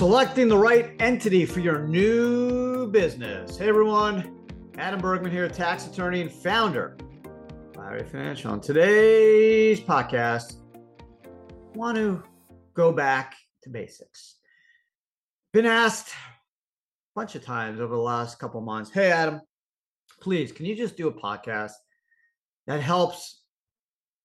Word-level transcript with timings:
Selecting 0.00 0.48
the 0.48 0.56
right 0.56 0.92
entity 0.98 1.44
for 1.44 1.60
your 1.60 1.86
new 1.86 2.90
business. 2.90 3.58
Hey 3.58 3.68
everyone, 3.68 4.48
Adam 4.78 4.98
Bergman 4.98 5.30
here, 5.30 5.46
tax 5.46 5.86
attorney 5.86 6.22
and 6.22 6.32
founder 6.32 6.96
of 7.74 7.78
IRA 7.78 8.02
Financial. 8.06 8.50
On 8.50 8.62
today's 8.62 9.78
podcast, 9.78 10.54
I 11.26 11.28
want 11.76 11.98
to 11.98 12.22
go 12.72 12.92
back 12.92 13.34
to 13.62 13.68
basics. 13.68 14.36
Been 15.52 15.66
asked 15.66 16.08
a 16.08 16.14
bunch 17.14 17.34
of 17.34 17.44
times 17.44 17.78
over 17.78 17.94
the 17.94 18.00
last 18.00 18.38
couple 18.38 18.62
months, 18.62 18.90
hey 18.90 19.10
Adam, 19.10 19.42
please, 20.22 20.50
can 20.50 20.64
you 20.64 20.74
just 20.74 20.96
do 20.96 21.08
a 21.08 21.12
podcast 21.12 21.72
that 22.66 22.80
helps 22.80 23.42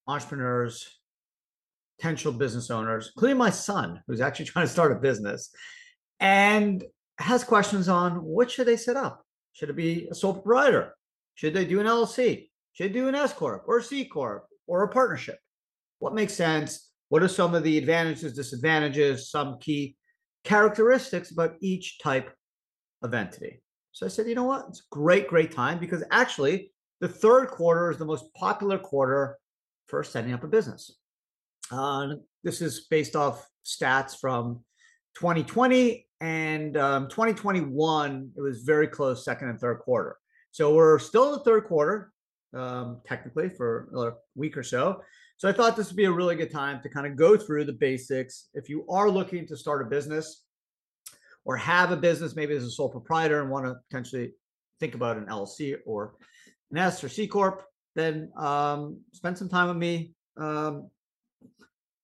entrepreneurs, 0.07 1.01
potential 1.97 2.31
business 2.31 2.69
owners, 2.69 3.11
including 3.15 3.37
my 3.37 3.49
son, 3.49 4.01
who's 4.07 4.21
actually 4.21 4.45
trying 4.51 4.65
to 4.65 4.71
start 4.71 4.91
a 4.91 4.95
business, 4.95 5.49
and 6.19 6.83
has 7.17 7.43
questions 7.43 7.87
on 7.87 8.23
what 8.23 8.51
should 8.51 8.67
they 8.67 8.77
set 8.77 8.97
up? 8.97 9.25
Should 9.53 9.69
it 9.69 9.75
be 9.75 10.07
a 10.11 10.15
sole 10.15 10.33
proprietor? 10.33 10.95
Should 11.35 11.53
they 11.53 11.65
do 11.65 11.79
an 11.79 11.87
LLC? 11.87 12.49
Should 12.73 12.89
they 12.89 12.93
do 12.93 13.07
an 13.07 13.15
S 13.15 13.33
corp 13.33 13.63
or 13.67 13.77
a 13.77 13.83
C 13.83 14.05
corp 14.05 14.45
or 14.67 14.83
a 14.83 14.89
partnership? 14.89 15.39
What 15.99 16.13
makes 16.13 16.33
sense? 16.33 16.91
What 17.09 17.23
are 17.23 17.27
some 17.27 17.55
of 17.55 17.63
the 17.63 17.77
advantages, 17.77 18.33
disadvantages, 18.33 19.29
some 19.29 19.57
key 19.59 19.95
characteristics 20.43 21.31
about 21.31 21.55
each 21.61 21.99
type 21.99 22.33
of 23.01 23.13
entity? 23.13 23.61
So 23.91 24.05
I 24.05 24.09
said, 24.09 24.27
you 24.27 24.35
know 24.35 24.43
what? 24.43 24.65
It's 24.67 24.83
great, 24.91 25.29
great 25.29 25.51
time 25.51 25.79
because 25.79 26.03
actually 26.11 26.71
the 26.99 27.07
third 27.07 27.47
quarter 27.47 27.91
is 27.91 27.97
the 27.97 28.05
most 28.05 28.33
popular 28.33 28.77
quarter 28.77 29.37
for 29.87 30.03
setting 30.03 30.33
up 30.33 30.43
a 30.43 30.47
business. 30.47 30.97
Uh, 31.71 32.15
this 32.43 32.61
is 32.61 32.87
based 32.89 33.15
off 33.15 33.47
stats 33.65 34.17
from 34.19 34.63
2020 35.15 36.07
and 36.21 36.77
um, 36.77 37.07
2021. 37.07 38.31
It 38.35 38.41
was 38.41 38.61
very 38.63 38.87
close, 38.87 39.25
second 39.25 39.49
and 39.49 39.59
third 39.59 39.79
quarter. 39.79 40.17
So 40.51 40.73
we're 40.73 40.99
still 40.99 41.25
in 41.25 41.31
the 41.31 41.43
third 41.43 41.65
quarter, 41.65 42.11
um, 42.53 43.01
technically, 43.05 43.49
for 43.49 43.89
a 43.95 44.11
week 44.39 44.55
or 44.57 44.63
so. 44.63 45.01
So 45.37 45.49
I 45.49 45.51
thought 45.51 45.75
this 45.75 45.87
would 45.87 45.97
be 45.97 46.05
a 46.05 46.11
really 46.11 46.35
good 46.35 46.51
time 46.51 46.81
to 46.81 46.89
kind 46.89 47.05
of 47.05 47.17
go 47.17 47.35
through 47.35 47.65
the 47.65 47.73
basics. 47.73 48.47
If 48.53 48.69
you 48.69 48.85
are 48.89 49.09
looking 49.09 49.45
to 49.47 49.57
start 49.57 49.81
a 49.81 49.89
business 49.89 50.43
or 51.43 51.57
have 51.57 51.91
a 51.91 51.97
business, 51.97 52.35
maybe 52.35 52.55
as 52.55 52.63
a 52.63 52.71
sole 52.71 52.89
proprietor 52.89 53.41
and 53.41 53.49
want 53.49 53.65
to 53.65 53.75
potentially 53.89 54.31
think 54.79 54.95
about 54.95 55.17
an 55.17 55.25
LLC 55.25 55.75
or 55.85 56.15
an 56.71 56.77
S 56.77 57.03
or 57.03 57.09
C 57.09 57.27
corp, 57.27 57.63
then 57.95 58.31
um, 58.37 59.01
spend 59.13 59.37
some 59.37 59.49
time 59.49 59.67
with 59.67 59.77
me. 59.77 60.13
Um, 60.37 60.89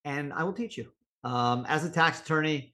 and 0.05 0.33
I 0.33 0.43
will 0.43 0.53
teach 0.53 0.77
you. 0.77 0.91
Um, 1.23 1.65
as 1.67 1.85
a 1.85 1.89
tax 1.89 2.21
attorney, 2.21 2.73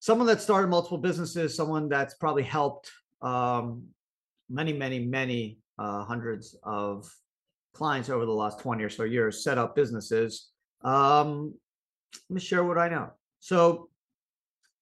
someone 0.00 0.26
that 0.28 0.40
started 0.40 0.68
multiple 0.68 0.98
businesses, 0.98 1.54
someone 1.54 1.88
that's 1.88 2.14
probably 2.14 2.42
helped 2.42 2.90
um, 3.22 3.84
many, 4.48 4.72
many, 4.72 5.00
many 5.00 5.58
uh, 5.78 6.04
hundreds 6.04 6.56
of 6.62 7.12
clients 7.74 8.08
over 8.08 8.24
the 8.24 8.32
last 8.32 8.60
20 8.60 8.82
or 8.82 8.90
so 8.90 9.04
years 9.04 9.44
set 9.44 9.58
up 9.58 9.76
businesses. 9.76 10.50
Um, 10.82 11.54
let 12.30 12.34
me 12.34 12.40
share 12.40 12.64
what 12.64 12.78
I 12.78 12.88
know. 12.88 13.10
So, 13.40 13.90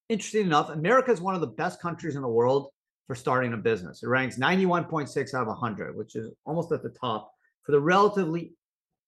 interesting 0.08 0.46
enough, 0.46 0.70
America 0.70 1.10
is 1.10 1.20
one 1.20 1.34
of 1.34 1.40
the 1.40 1.48
best 1.48 1.80
countries 1.80 2.14
in 2.14 2.22
the 2.22 2.28
world 2.28 2.68
for 3.06 3.14
starting 3.14 3.52
a 3.52 3.56
business. 3.56 4.02
It 4.02 4.08
ranks 4.08 4.38
91.6 4.38 5.34
out 5.34 5.42
of 5.42 5.48
100, 5.48 5.96
which 5.96 6.14
is 6.14 6.30
almost 6.44 6.70
at 6.72 6.82
the 6.82 6.90
top 6.90 7.32
for 7.64 7.72
the 7.72 7.80
relatively 7.80 8.52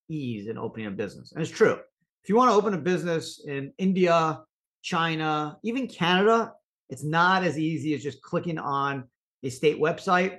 ease 0.09 0.49
in 0.49 0.59
opening 0.59 0.87
a 0.87 0.91
business. 0.91 1.33
And 1.33 1.43
it's 1.43 1.51
true 1.51 1.79
if 2.27 2.31
you 2.31 2.35
want 2.35 2.51
to 2.51 2.57
open 2.57 2.75
a 2.75 2.79
business 2.79 3.41
in 3.47 3.73
India, 3.79 4.41
China, 4.83 5.59
even 5.63 5.87
Canada, 5.87 6.55
it's 6.91 7.05
not 7.05 7.45
as 7.45 7.57
easy 7.57 7.95
as 7.95 8.03
just 8.03 8.21
clicking 8.21 8.59
on 8.59 9.05
a 9.45 9.49
state 9.49 9.79
website, 9.79 10.39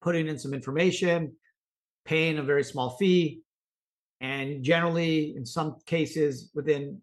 putting 0.00 0.26
in 0.26 0.38
some 0.38 0.54
information, 0.54 1.34
paying 2.06 2.38
a 2.38 2.42
very 2.42 2.64
small 2.64 2.96
fee. 2.96 3.42
And 4.22 4.64
generally, 4.64 5.36
in 5.36 5.44
some 5.44 5.76
cases, 5.84 6.50
within 6.54 7.02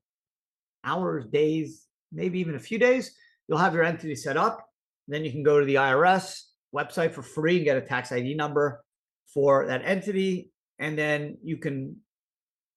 hours, 0.83 1.27
days, 1.27 1.85
maybe 2.11 2.39
even 2.39 2.55
a 2.55 2.59
few 2.59 2.79
days, 2.79 3.15
you'll 3.47 3.59
have 3.59 3.75
your 3.75 3.83
entity 3.83 4.15
set 4.15 4.37
up. 4.37 4.67
Then 5.07 5.23
you 5.23 5.31
can 5.31 5.43
go 5.43 5.59
to 5.59 5.67
the 5.67 5.75
IRS 5.75 6.45
website 6.75 7.13
for 7.13 7.21
free 7.21 7.57
and 7.57 7.65
get 7.65 7.77
a 7.77 7.81
tax 7.81 8.11
ID 8.11 8.33
number 8.33 8.83
for 9.31 9.67
that 9.67 9.83
entity. 9.85 10.49
And 10.79 10.97
then 10.97 11.37
you 11.43 11.57
can 11.57 11.97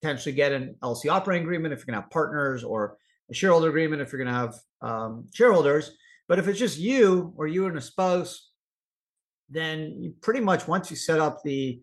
potentially 0.01 0.35
get 0.35 0.53
an 0.53 0.77
LC 0.83 1.11
operating 1.11 1.45
agreement 1.45 1.73
if 1.73 1.81
you're 1.81 1.87
going 1.87 1.97
to 1.97 2.03
have 2.03 2.11
partners 2.11 2.65
or 2.65 2.97
a 3.31 3.35
shareholder 3.35 3.69
agreement 3.69 4.03
if 4.03 4.13
you're 4.13 4.23
going 4.23 4.33
to 4.33 4.41
have 4.41 4.55
um, 4.83 5.27
shareholders. 5.33 5.93
But 6.29 6.39
if 6.39 6.49
it's 6.49 6.59
just 6.59 6.79
you 6.79 7.33
or 7.37 7.47
you 7.47 7.67
and 7.67 7.77
a 7.77 7.81
spouse, 7.81 8.51
then 9.49 9.97
you 10.01 10.15
pretty 10.21 10.41
much 10.41 10.69
once 10.69 10.91
you 10.91 10.97
set 10.97 11.19
up 11.19 11.43
the 11.43 11.81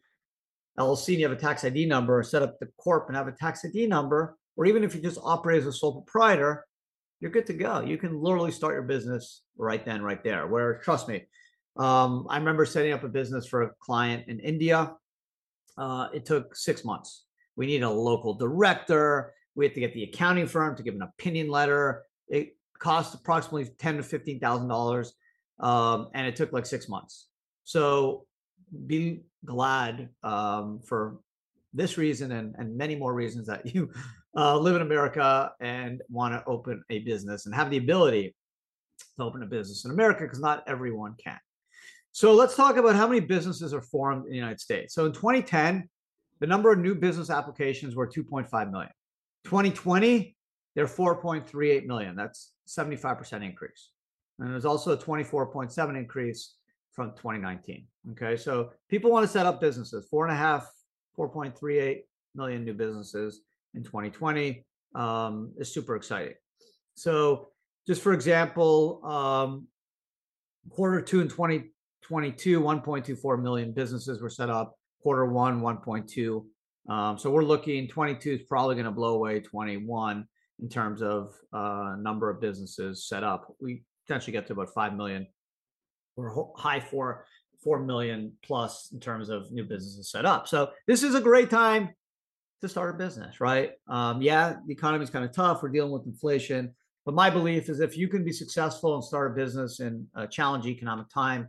LLC 0.80 1.10
and 1.10 1.20
you 1.20 1.28
have 1.28 1.38
a 1.38 1.42
tax 1.42 1.66
ID 1.66 1.86
number, 1.86 2.18
or 2.18 2.24
set 2.24 2.44
up 2.44 2.60
the 2.60 2.70
corp 2.78 3.08
and 3.08 3.18
have 3.18 3.28
a 3.28 3.32
tax 3.32 3.66
ID 3.66 3.88
number, 3.88 4.38
or 4.56 4.66
even 4.66 4.84
if 4.84 4.96
you 4.96 5.02
just 5.02 5.20
operate 5.24 5.62
as 5.62 5.68
a 5.68 5.74
sole 5.74 6.02
proprietor, 6.02 6.66
you're 7.20 7.32
good 7.32 7.48
to 7.48 7.54
go. 7.54 7.82
You 7.82 7.98
can 7.98 8.22
literally 8.22 8.52
start 8.52 8.74
your 8.74 8.84
business 8.84 9.42
right 9.58 9.84
then, 9.84 10.02
right 10.04 10.24
there. 10.24 10.48
Where 10.48 10.78
trust 10.80 11.08
me, 11.08 11.26
um, 11.78 12.28
I 12.30 12.38
remember 12.38 12.66
setting 12.66 12.94
up 12.94 13.04
a 13.04 13.10
business 13.10 13.48
for 13.48 13.64
a 13.64 13.72
client 13.82 14.26
in 14.28 14.40
India. 14.40 14.94
Uh, 15.78 16.08
it 16.14 16.26
took 16.26 16.56
six 16.56 16.86
months. 16.86 17.26
We 17.58 17.66
need 17.66 17.84
a 17.84 17.90
local 17.90 18.34
director. 18.34 19.34
We 19.56 19.66
have 19.66 19.74
to 19.74 19.80
get 19.82 19.94
the 19.94 20.04
accounting 20.04 20.48
firm 20.48 20.78
to 20.78 20.84
give 20.84 20.96
an 20.96 21.02
opinion 21.02 21.50
letter. 21.50 22.04
It 22.30 22.56
cost 22.80 23.14
approximately 23.16 23.66
ten 23.78 23.98
to 23.98 24.04
fifteen 24.04 24.40
thousand 24.40 24.66
um, 24.66 24.70
dollars, 24.70 25.14
and 25.60 26.28
it 26.28 26.36
took 26.36 26.54
like 26.54 26.66
six 26.66 26.88
months. 26.88 27.28
So 27.66 28.26
be 28.86 29.24
glad 29.44 30.10
um, 30.24 30.80
for 30.86 31.18
this 31.74 31.98
reason 31.98 32.32
and, 32.32 32.56
and 32.58 32.78
many 32.78 32.96
more 32.96 33.14
reasons 33.14 33.48
that 33.48 33.74
you 33.74 33.92
uh, 34.36 34.58
live 34.58 34.76
in 34.76 34.82
America 34.82 35.52
and 35.60 36.02
want 36.10 36.34
to 36.34 36.44
open 36.46 36.84
a 36.90 37.00
business 37.00 37.46
and 37.46 37.56
have 37.56 37.70
the 37.70 37.78
ability 37.78 38.36
to 39.18 39.24
open 39.24 39.44
a 39.44 39.46
business 39.46 39.86
in 39.86 39.92
America 39.92 40.24
because 40.24 40.40
not 40.40 40.64
everyone 40.68 41.16
can. 41.24 41.40
So 42.12 42.34
let's 42.34 42.56
talk 42.56 42.78
about 42.78 42.96
how 42.96 43.08
many 43.08 43.20
businesses 43.20 43.74
are 43.74 43.82
formed 43.82 44.26
in 44.26 44.32
the 44.32 44.38
United 44.38 44.60
States. 44.60 44.94
So 44.94 45.06
in 45.06 45.12
2010, 45.12 45.88
the 46.40 46.48
number 46.48 46.72
of 46.72 46.80
new 46.80 46.96
business 46.96 47.30
applications 47.30 47.96
were 47.96 48.08
2.5 48.08 48.72
million. 48.72 48.92
2020, 49.46 50.36
they're 50.76 50.86
4.38 50.86 51.86
million. 51.86 52.16
That's 52.16 52.54
75% 52.68 53.44
increase. 53.44 53.92
And 54.40 54.52
there's 54.52 54.66
also 54.66 54.92
a 54.92 54.98
24.7 54.98 55.98
increase 55.98 56.56
from 56.92 57.12
2019. 57.12 57.88
Okay, 58.12 58.38
so 58.38 58.72
people 58.90 59.12
want 59.12 59.26
to 59.26 59.32
set 59.32 59.46
up 59.46 59.60
businesses. 59.60 60.08
Four 60.10 60.28
and 60.28 60.34
a 60.34 60.38
half, 60.38 60.70
4.38 61.18 62.02
million 62.36 62.64
new 62.64 62.74
businesses 62.74 63.42
in 63.74 63.84
2020 63.84 64.66
um, 64.96 65.54
is 65.58 65.74
super 65.74 65.96
exciting. 65.96 66.34
So, 66.96 67.50
just 67.86 68.02
for 68.02 68.14
example, 68.14 69.06
um, 69.06 69.68
quarter 70.70 71.02
two 71.02 71.22
in 71.22 71.28
2022, 71.28 72.60
1.24 72.60 73.42
million 73.42 73.72
businesses 73.72 74.22
were 74.22 74.30
set 74.30 74.50
up 74.50 74.78
quarter 75.08 75.26
one 75.26 75.62
1.2 75.62 76.44
um, 76.94 77.18
so 77.18 77.32
we're 77.32 77.42
looking 77.42 77.88
22 77.88 78.30
is 78.30 78.42
probably 78.42 78.76
going 78.76 78.84
to 78.84 78.92
blow 78.92 79.14
away 79.14 79.40
21 79.40 80.28
in 80.60 80.68
terms 80.68 81.02
of 81.02 81.34
uh, 81.54 81.96
number 81.98 82.30
of 82.30 82.42
businesses 82.42 83.08
set 83.08 83.24
up. 83.24 83.56
We 83.62 83.84
potentially 84.06 84.34
get 84.34 84.48
to 84.48 84.54
about 84.54 84.74
5 84.74 84.96
million 84.96 85.26
or 86.18 86.52
high 86.58 86.82
4 86.82 87.26
4 87.64 87.80
million 87.86 88.34
plus 88.44 88.90
in 88.92 89.00
terms 89.00 89.30
of 89.30 89.50
new 89.50 89.64
businesses 89.64 90.12
set 90.12 90.26
up. 90.26 90.46
So 90.46 90.72
this 90.88 91.04
is 91.04 91.16
a 91.16 91.22
great 91.22 91.50
time 91.50 91.92
to 92.60 92.68
start 92.68 92.94
a 92.94 92.98
business 92.98 93.40
right? 93.40 93.72
Um, 93.88 94.22
yeah 94.22 94.56
the 94.66 94.74
economy 94.74 95.06
is 95.06 95.10
kind 95.10 95.24
of 95.24 95.32
tough 95.32 95.64
we're 95.64 95.70
dealing 95.70 95.94
with 95.94 96.06
inflation 96.06 96.76
but 97.06 97.16
my 97.16 97.30
belief 97.30 97.70
is 97.70 97.80
if 97.80 97.96
you 97.96 98.10
can 98.10 98.26
be 98.26 98.34
successful 98.34 98.96
and 98.96 99.02
start 99.02 99.32
a 99.32 99.36
business 99.36 99.80
in 99.80 100.06
a 100.16 100.28
challenging 100.28 100.74
economic 100.74 101.08
time 101.08 101.48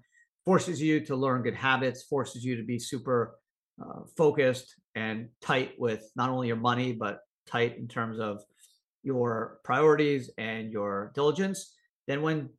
forces 0.49 0.81
you 0.81 0.99
to 0.99 1.15
learn 1.15 1.43
good 1.43 1.55
habits, 1.55 2.05
forces 2.05 2.43
you 2.43 2.57
to 2.57 2.63
be 2.63 2.79
super 2.79 3.35
uh, 3.81 4.01
focused 4.17 4.75
and 4.95 5.29
tight 5.41 5.73
with 5.79 6.11
not 6.17 6.31
only 6.31 6.49
your 6.49 6.57
money, 6.57 6.93
but 6.93 7.21
tight 7.47 7.79
in 7.79 7.89
terms 7.89 8.19
of 8.19 8.43
your 9.03 9.61
priorities 9.65 10.31
and 10.39 10.73
your 10.73 11.13
diligence. 11.15 11.75
Then, 12.07 12.23
when 12.23 12.51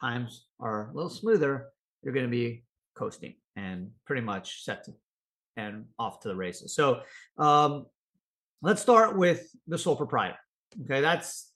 times 0.00 0.46
are 0.60 0.90
a 0.90 0.94
little 0.94 1.10
smoother, 1.10 1.68
you're 2.02 2.14
going 2.14 2.26
to 2.26 2.30
be 2.30 2.64
coasting 2.94 3.34
and 3.56 3.90
pretty 4.06 4.22
much 4.22 4.64
set 4.64 4.84
to, 4.84 4.92
and 5.56 5.84
off 5.98 6.20
to 6.20 6.28
the 6.28 6.36
races. 6.36 6.74
So, 6.74 7.00
um, 7.36 7.86
let's 8.62 8.82
start 8.82 9.16
with 9.16 9.48
the 9.66 9.78
sole 9.78 9.96
proprietor. 9.96 10.38
Okay, 10.84 11.00
that's 11.00 11.52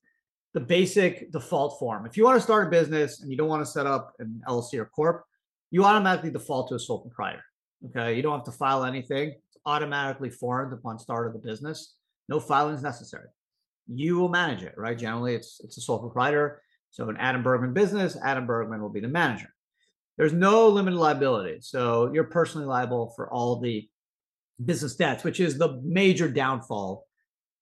the 0.54 0.60
basic 0.60 1.32
default 1.32 1.78
form. 1.78 2.06
If 2.06 2.16
you 2.16 2.24
want 2.24 2.36
to 2.36 2.42
start 2.42 2.66
a 2.66 2.70
business 2.70 3.20
and 3.20 3.30
you 3.30 3.36
don't 3.36 3.48
want 3.48 3.64
to 3.64 3.70
set 3.70 3.86
up 3.86 4.12
an 4.18 4.42
LLC 4.46 4.74
or 4.74 4.86
corp, 4.86 5.24
you 5.70 5.84
automatically 5.84 6.30
default 6.30 6.68
to 6.68 6.74
a 6.74 6.78
sole 6.78 7.00
proprietor. 7.00 7.42
Okay. 7.86 8.14
You 8.14 8.22
don't 8.22 8.38
have 8.38 8.44
to 8.44 8.52
file 8.52 8.84
anything. 8.84 9.30
It's 9.30 9.58
automatically 9.66 10.30
formed 10.30 10.72
upon 10.72 10.98
start 10.98 11.26
of 11.26 11.32
the 11.32 11.38
business. 11.38 11.94
No 12.28 12.40
filing 12.40 12.74
is 12.74 12.82
necessary. 12.82 13.28
You 13.88 14.16
will 14.16 14.28
manage 14.28 14.62
it, 14.62 14.74
right? 14.76 14.96
Generally, 14.96 15.34
it's 15.34 15.60
it's 15.64 15.76
a 15.76 15.80
sole 15.80 15.98
proprietor. 15.98 16.62
So 16.90 17.08
an 17.08 17.16
Adam 17.18 17.42
Bergman 17.42 17.72
business, 17.72 18.16
Adam 18.22 18.46
Bergman 18.46 18.80
will 18.80 18.90
be 18.90 19.00
the 19.00 19.08
manager. 19.08 19.48
There's 20.18 20.32
no 20.32 20.68
limited 20.68 20.98
liability. 20.98 21.58
So 21.62 22.12
you're 22.12 22.24
personally 22.24 22.66
liable 22.66 23.12
for 23.16 23.32
all 23.32 23.60
the 23.60 23.88
business 24.62 24.94
debts, 24.94 25.24
which 25.24 25.40
is 25.40 25.58
the 25.58 25.80
major 25.82 26.28
downfall 26.28 27.06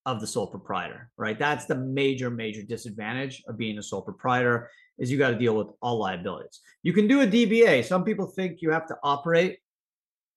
of 0.07 0.21
the 0.21 0.27
sole 0.27 0.47
proprietor, 0.47 1.11
right? 1.17 1.39
That's 1.39 1.67
the 1.67 1.77
major, 1.77 2.31
major 2.31 2.63
disadvantage 2.63 3.43
of 3.47 3.57
being 3.57 3.79
a 3.79 3.83
sole 3.83 4.03
proprietor 4.03 4.71
is 4.99 5.11
you 5.11 5.19
got 5.19 5.31
to 5.31 5.39
deal 5.39 5.57
with 5.57 5.69
all 5.81 5.99
liabilities. 5.99 6.61
You 6.83 6.93
can 6.93 7.07
do 7.07 7.21
a 7.21 7.27
DBA. 7.27 7.85
Some 7.85 8.05
people 8.05 8.27
think 8.27 8.61
you 8.61 8.71
have 8.71 8.87
to 8.89 8.97
operate 9.03 9.59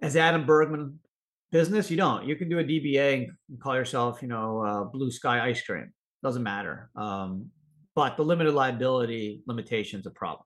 as 0.03 0.17
Adam 0.17 0.45
Bergman 0.45 0.99
business. 1.51 1.89
You 1.89 1.97
don't. 1.97 2.27
You 2.27 2.35
can 2.35 2.49
do 2.49 2.59
a 2.59 2.63
DBA 2.63 3.29
and 3.49 3.59
call 3.59 3.75
yourself, 3.75 4.21
you 4.21 4.27
know, 4.27 4.59
uh, 4.59 4.83
Blue 4.83 5.09
Sky 5.09 5.47
Ice 5.47 5.61
Cream. 5.61 5.93
Doesn't 6.21 6.43
matter. 6.43 6.89
Um, 6.95 7.49
but 7.95 8.17
the 8.17 8.23
limited 8.23 8.53
liability 8.53 9.41
limitation 9.47 10.01
is 10.01 10.05
a 10.05 10.11
problem. 10.11 10.45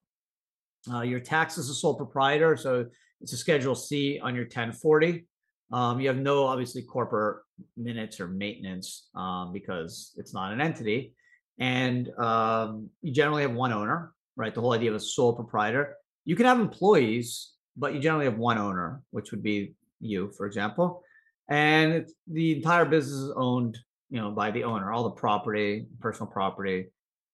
Uh, 0.91 1.01
your 1.01 1.19
tax 1.19 1.57
is 1.57 1.69
a 1.69 1.73
sole 1.73 1.95
proprietor, 1.95 2.55
so 2.55 2.85
it's 3.19 3.33
a 3.33 3.37
Schedule 3.37 3.73
C 3.73 4.19
on 4.21 4.35
your 4.35 4.45
1040. 4.45 5.25
Um, 5.71 5.99
you 5.99 6.07
have 6.07 6.17
no 6.17 6.45
obviously 6.45 6.83
corporate 6.83 7.41
minutes 7.75 8.19
or 8.19 8.27
maintenance 8.27 9.09
um, 9.15 9.51
because 9.53 10.13
it's 10.17 10.33
not 10.33 10.53
an 10.53 10.61
entity, 10.61 11.13
and 11.59 12.09
um, 12.19 12.89
you 13.01 13.11
generally 13.11 13.41
have 13.41 13.53
one 13.53 13.73
owner. 13.73 14.13
Right, 14.35 14.53
the 14.53 14.61
whole 14.61 14.73
idea 14.73 14.91
of 14.91 14.95
a 14.95 14.99
sole 14.99 15.33
proprietor. 15.33 15.95
You 16.23 16.35
can 16.35 16.45
have 16.45 16.59
employees, 16.59 17.53
but 17.77 17.93
you 17.93 17.99
generally 17.99 18.25
have 18.25 18.37
one 18.37 18.57
owner, 18.57 19.01
which 19.11 19.31
would 19.31 19.43
be 19.43 19.73
you, 19.99 20.31
for 20.35 20.45
example, 20.45 21.03
and 21.49 22.07
the 22.27 22.57
entire 22.57 22.85
business 22.85 23.15
is 23.15 23.33
owned, 23.35 23.77
you 24.09 24.19
know, 24.19 24.31
by 24.31 24.51
the 24.51 24.63
owner. 24.63 24.91
All 24.91 25.03
the 25.03 25.11
property, 25.11 25.87
personal 25.99 26.31
property, 26.31 26.87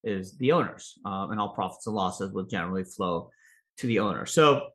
is 0.04 0.38
the 0.38 0.52
owners, 0.52 0.94
um, 1.06 1.32
and 1.32 1.40
all 1.40 1.54
profits 1.54 1.88
and 1.88 1.96
losses 1.96 2.32
will 2.32 2.44
generally 2.44 2.84
flow 2.84 3.30
to 3.78 3.88
the 3.88 4.00
owner. 4.00 4.26
So 4.26 4.68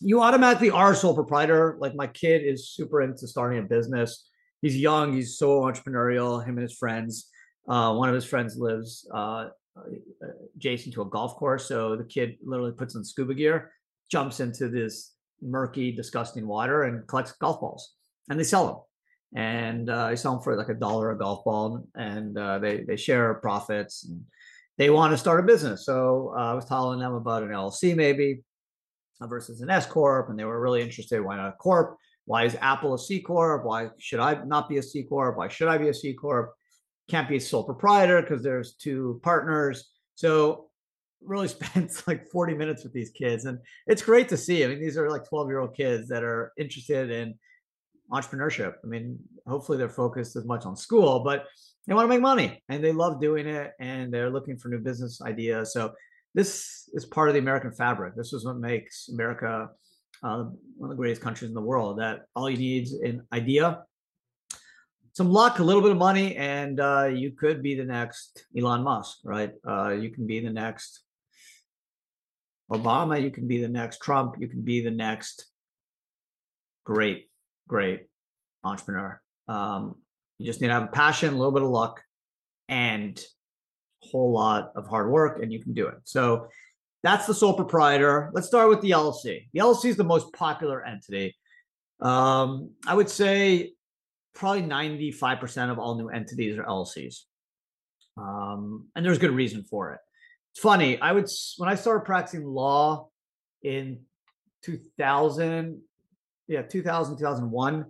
you 0.00 0.22
automatically 0.22 0.70
are 0.70 0.94
sole 0.94 1.14
proprietor. 1.14 1.76
Like 1.78 1.94
my 1.94 2.06
kid 2.06 2.42
is 2.42 2.70
super 2.70 3.02
into 3.02 3.28
starting 3.28 3.58
a 3.58 3.62
business. 3.62 4.28
He's 4.62 4.76
young. 4.76 5.12
He's 5.12 5.38
so 5.38 5.60
entrepreneurial. 5.60 6.42
Him 6.42 6.56
and 6.56 6.62
his 6.62 6.76
friends. 6.76 7.28
Uh, 7.68 7.94
one 7.94 8.08
of 8.08 8.14
his 8.14 8.24
friends 8.24 8.56
lives 8.56 9.08
uh, 9.14 9.48
adjacent 10.56 10.94
to 10.94 11.02
a 11.02 11.06
golf 11.06 11.36
course, 11.36 11.66
so 11.66 11.96
the 11.96 12.04
kid 12.04 12.36
literally 12.44 12.72
puts 12.72 12.96
on 12.96 13.04
scuba 13.04 13.34
gear, 13.34 13.72
jumps 14.14 14.38
into 14.38 14.68
this 14.68 15.14
murky, 15.42 15.90
disgusting 15.90 16.46
water, 16.46 16.84
and 16.84 17.04
collects 17.08 17.32
golf 17.32 17.60
balls, 17.60 17.94
and 18.30 18.38
they 18.38 18.44
sell 18.44 18.66
them. 18.66 18.78
And 19.36 19.90
uh, 19.90 20.10
they 20.10 20.16
sell 20.16 20.34
them 20.34 20.42
for 20.44 20.56
like 20.56 20.68
a 20.68 20.80
dollar 20.86 21.10
a 21.10 21.18
golf 21.18 21.44
ball, 21.44 21.84
and 21.96 22.38
uh, 22.38 22.60
they 22.60 22.84
they 22.88 22.96
share 22.96 23.34
profits. 23.34 24.04
And 24.04 24.22
they 24.78 24.88
want 24.90 25.12
to 25.12 25.18
start 25.18 25.40
a 25.40 25.42
business. 25.42 25.84
So 25.84 26.32
uh, 26.36 26.52
I 26.52 26.54
was 26.54 26.64
telling 26.64 27.00
them 27.00 27.14
about 27.14 27.42
an 27.42 27.48
LLC 27.48 27.96
maybe 27.96 28.44
uh, 29.20 29.26
versus 29.26 29.60
an 29.60 29.70
S 29.70 29.84
corp, 29.84 30.30
and 30.30 30.38
they 30.38 30.44
were 30.44 30.60
really 30.60 30.82
interested. 30.82 31.20
Why 31.20 31.36
not 31.36 31.48
a 31.48 31.52
corp? 31.66 31.96
Why 32.26 32.44
is 32.44 32.56
Apple 32.60 32.94
a 32.94 32.98
C 32.98 33.20
corp? 33.20 33.64
Why 33.64 33.88
should 33.98 34.20
I 34.20 34.44
not 34.44 34.68
be 34.68 34.78
a 34.78 34.82
C 34.82 35.02
corp? 35.02 35.36
Why 35.36 35.48
should 35.48 35.68
I 35.74 35.76
be 35.76 35.88
a 35.88 35.94
C 35.94 36.14
corp? 36.14 36.52
Can't 37.10 37.28
be 37.28 37.38
a 37.38 37.40
sole 37.40 37.64
proprietor 37.64 38.22
because 38.22 38.44
there's 38.44 38.76
two 38.76 39.20
partners. 39.24 39.90
So 40.14 40.70
really 41.24 41.48
spent 41.56 41.90
like 42.06 42.28
40 42.28 42.54
minutes 42.54 42.84
with 42.84 42.92
these 42.92 43.10
kids, 43.10 43.44
and 43.44 43.58
it's 43.86 44.02
great 44.02 44.28
to 44.30 44.36
see. 44.36 44.64
I 44.64 44.68
mean, 44.68 44.80
these 44.80 44.96
are 44.96 45.10
like 45.10 45.28
12 45.28 45.48
year 45.48 45.60
old 45.60 45.76
kids 45.76 46.08
that 46.08 46.22
are 46.22 46.52
interested 46.58 47.10
in 47.10 47.34
entrepreneurship. 48.12 48.74
I 48.84 48.86
mean, 48.86 49.18
hopefully 49.46 49.78
they're 49.78 49.88
focused 49.88 50.36
as 50.36 50.44
much 50.44 50.66
on 50.66 50.76
school, 50.76 51.20
but 51.20 51.46
they 51.86 51.94
want 51.94 52.04
to 52.04 52.08
make 52.08 52.20
money 52.20 52.62
and 52.68 52.82
they 52.82 52.92
love 52.92 53.20
doing 53.20 53.46
it 53.46 53.72
and 53.80 54.12
they're 54.12 54.30
looking 54.30 54.56
for 54.56 54.68
new 54.68 54.78
business 54.78 55.20
ideas. 55.22 55.72
So 55.72 55.94
this 56.34 56.88
is 56.92 57.04
part 57.04 57.28
of 57.28 57.34
the 57.34 57.40
American 57.40 57.72
fabric. 57.72 58.14
This 58.16 58.32
is 58.32 58.44
what 58.44 58.56
makes 58.58 59.08
America 59.08 59.70
uh, 60.22 60.44
one 60.76 60.90
of 60.90 60.96
the 60.96 61.00
greatest 61.00 61.22
countries 61.22 61.50
in 61.50 61.54
the 61.54 61.60
world. 61.60 61.98
That 61.98 62.26
all 62.34 62.48
you 62.48 62.56
need 62.56 62.84
is 62.84 62.92
an 62.94 63.26
idea, 63.32 63.84
some 65.12 65.30
luck, 65.30 65.58
a 65.58 65.62
little 65.62 65.82
bit 65.82 65.92
of 65.92 65.96
money, 65.96 66.34
and 66.36 66.80
uh, 66.80 67.04
you 67.04 67.30
could 67.32 67.62
be 67.62 67.74
the 67.74 67.84
next 67.84 68.46
Elon 68.58 68.82
Musk, 68.82 69.18
right? 69.24 69.52
Uh, 69.66 69.90
you 69.90 70.10
can 70.10 70.26
be 70.26 70.40
the 70.40 70.50
next 70.50 71.03
Obama. 72.72 73.22
You 73.22 73.30
can 73.30 73.46
be 73.46 73.60
the 73.60 73.68
next 73.68 73.98
Trump. 74.00 74.36
You 74.38 74.48
can 74.48 74.62
be 74.62 74.80
the 74.80 74.90
next 74.90 75.46
great, 76.84 77.28
great 77.68 78.06
entrepreneur. 78.62 79.20
Um, 79.48 79.96
you 80.38 80.46
just 80.46 80.60
need 80.60 80.68
to 80.68 80.74
have 80.74 80.84
a 80.84 80.88
passion, 80.88 81.34
a 81.34 81.36
little 81.36 81.52
bit 81.52 81.62
of 81.62 81.68
luck, 81.68 82.02
and 82.68 83.18
a 84.02 84.08
whole 84.08 84.32
lot 84.32 84.72
of 84.74 84.86
hard 84.88 85.10
work, 85.10 85.42
and 85.42 85.52
you 85.52 85.62
can 85.62 85.74
do 85.74 85.86
it. 85.86 85.98
So 86.04 86.48
that's 87.02 87.26
the 87.26 87.34
sole 87.34 87.54
proprietor. 87.54 88.30
Let's 88.32 88.46
start 88.46 88.68
with 88.68 88.80
the 88.80 88.90
LLC. 88.90 89.48
The 89.52 89.60
LLC 89.60 89.86
is 89.86 89.96
the 89.96 90.04
most 90.04 90.32
popular 90.32 90.84
entity. 90.84 91.36
Um, 92.00 92.70
I 92.86 92.94
would 92.94 93.08
say 93.08 93.74
probably 94.34 94.62
95% 94.62 95.70
of 95.70 95.78
all 95.78 95.96
new 95.96 96.08
entities 96.08 96.58
are 96.58 96.64
LLCs. 96.64 97.20
Um, 98.16 98.88
and 98.94 99.04
there's 99.04 99.18
good 99.18 99.30
reason 99.30 99.64
for 99.64 99.92
it. 99.92 100.00
It's 100.54 100.60
funny. 100.60 101.00
I 101.00 101.10
would, 101.10 101.28
when 101.56 101.68
I 101.68 101.74
started 101.74 102.04
practicing 102.04 102.46
law 102.46 103.08
in 103.64 103.98
2000, 104.62 105.80
yeah, 106.46 106.62
2000, 106.62 107.18
2001, 107.18 107.86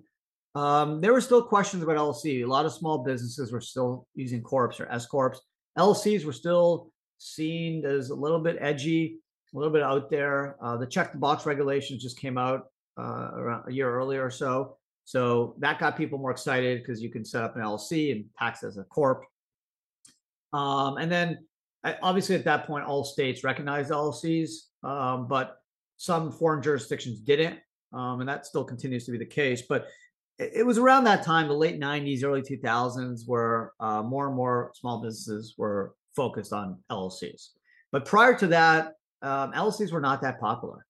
um, 0.55 1.01
there 1.03 1.13
were 1.13 1.21
still 1.21 1.43
questions 1.43 1.83
about 1.83 1.97
LLC. 1.97 2.43
A 2.43 2.47
lot 2.47 2.65
of 2.65 2.73
small 2.73 3.05
businesses 3.05 3.53
were 3.53 3.61
still 3.61 4.07
using 4.15 4.41
corps 4.41 4.81
or 4.81 4.91
S 4.91 5.05
corps. 5.05 5.39
LLCs 5.79 6.25
were 6.25 6.33
still 6.33 6.91
seen 7.19 7.85
as 7.85 8.09
a 8.09 8.15
little 8.15 8.39
bit 8.39 8.57
edgy, 8.61 9.19
a 9.55 9.59
little 9.59 9.73
bit 9.73 9.83
out 9.83 10.09
there. 10.09 10.57
Uh, 10.63 10.79
the 10.79 10.87
check 10.87 11.13
the 11.13 11.19
box 11.19 11.45
regulations 11.45 12.03
just 12.03 12.19
came 12.19 12.39
out 12.39 12.69
uh, 12.99 13.31
around 13.35 13.69
a 13.69 13.73
year 13.73 13.95
earlier 13.95 14.25
or 14.25 14.31
so. 14.31 14.79
So 15.05 15.55
that 15.59 15.79
got 15.79 15.99
people 15.99 16.19
more 16.19 16.31
excited 16.31 16.81
because 16.81 17.03
you 17.03 17.11
can 17.11 17.27
set 17.27 17.43
up 17.43 17.57
an 17.57 17.63
LLC 17.63 18.13
and 18.13 18.25
tax 18.39 18.63
as 18.63 18.79
a 18.79 18.85
corp. 18.85 19.23
Um, 20.55 20.97
and 20.97 21.13
then 21.13 21.41
obviously 22.03 22.35
at 22.35 22.45
that 22.45 22.67
point, 22.67 22.85
all 22.85 23.05
states 23.05 23.45
recognized 23.45 23.91
LLCs, 23.91 24.51
um, 24.83 25.29
but 25.29 25.59
some 25.97 26.33
foreign 26.33 26.63
jurisdictions 26.63 27.21
didn't. 27.21 27.59
Um, 27.93 28.21
and 28.21 28.29
that 28.29 28.47
still 28.47 28.65
continues 28.65 29.05
to 29.07 29.13
be 29.13 29.19
the 29.19 29.27
case. 29.27 29.63
But 29.69 29.87
it 30.39 30.67
was 30.67 30.79
around 30.79 31.05
that 31.05 31.25
time, 31.25 31.47
the 31.47 31.55
late 31.55 31.79
90s, 31.79 32.25
early 32.25 32.43
2000s, 32.43 33.21
where 33.27 33.73
uh, 33.79 34.03
more 34.03 34.27
and 34.27 34.35
more 34.35 34.73
small 34.75 35.01
businesses 35.01 35.55
were 35.57 35.95
focused 36.17 36.53
on 36.53 36.79
LLCs. 36.91 37.51
But 37.93 38.05
prior 38.05 38.35
to 38.39 38.49
that, 38.49 38.95
um, 39.23 39.53
LLCs 39.53 39.93
were 39.93 40.01
not 40.01 40.21
that 40.23 40.41
popular. 40.41 40.85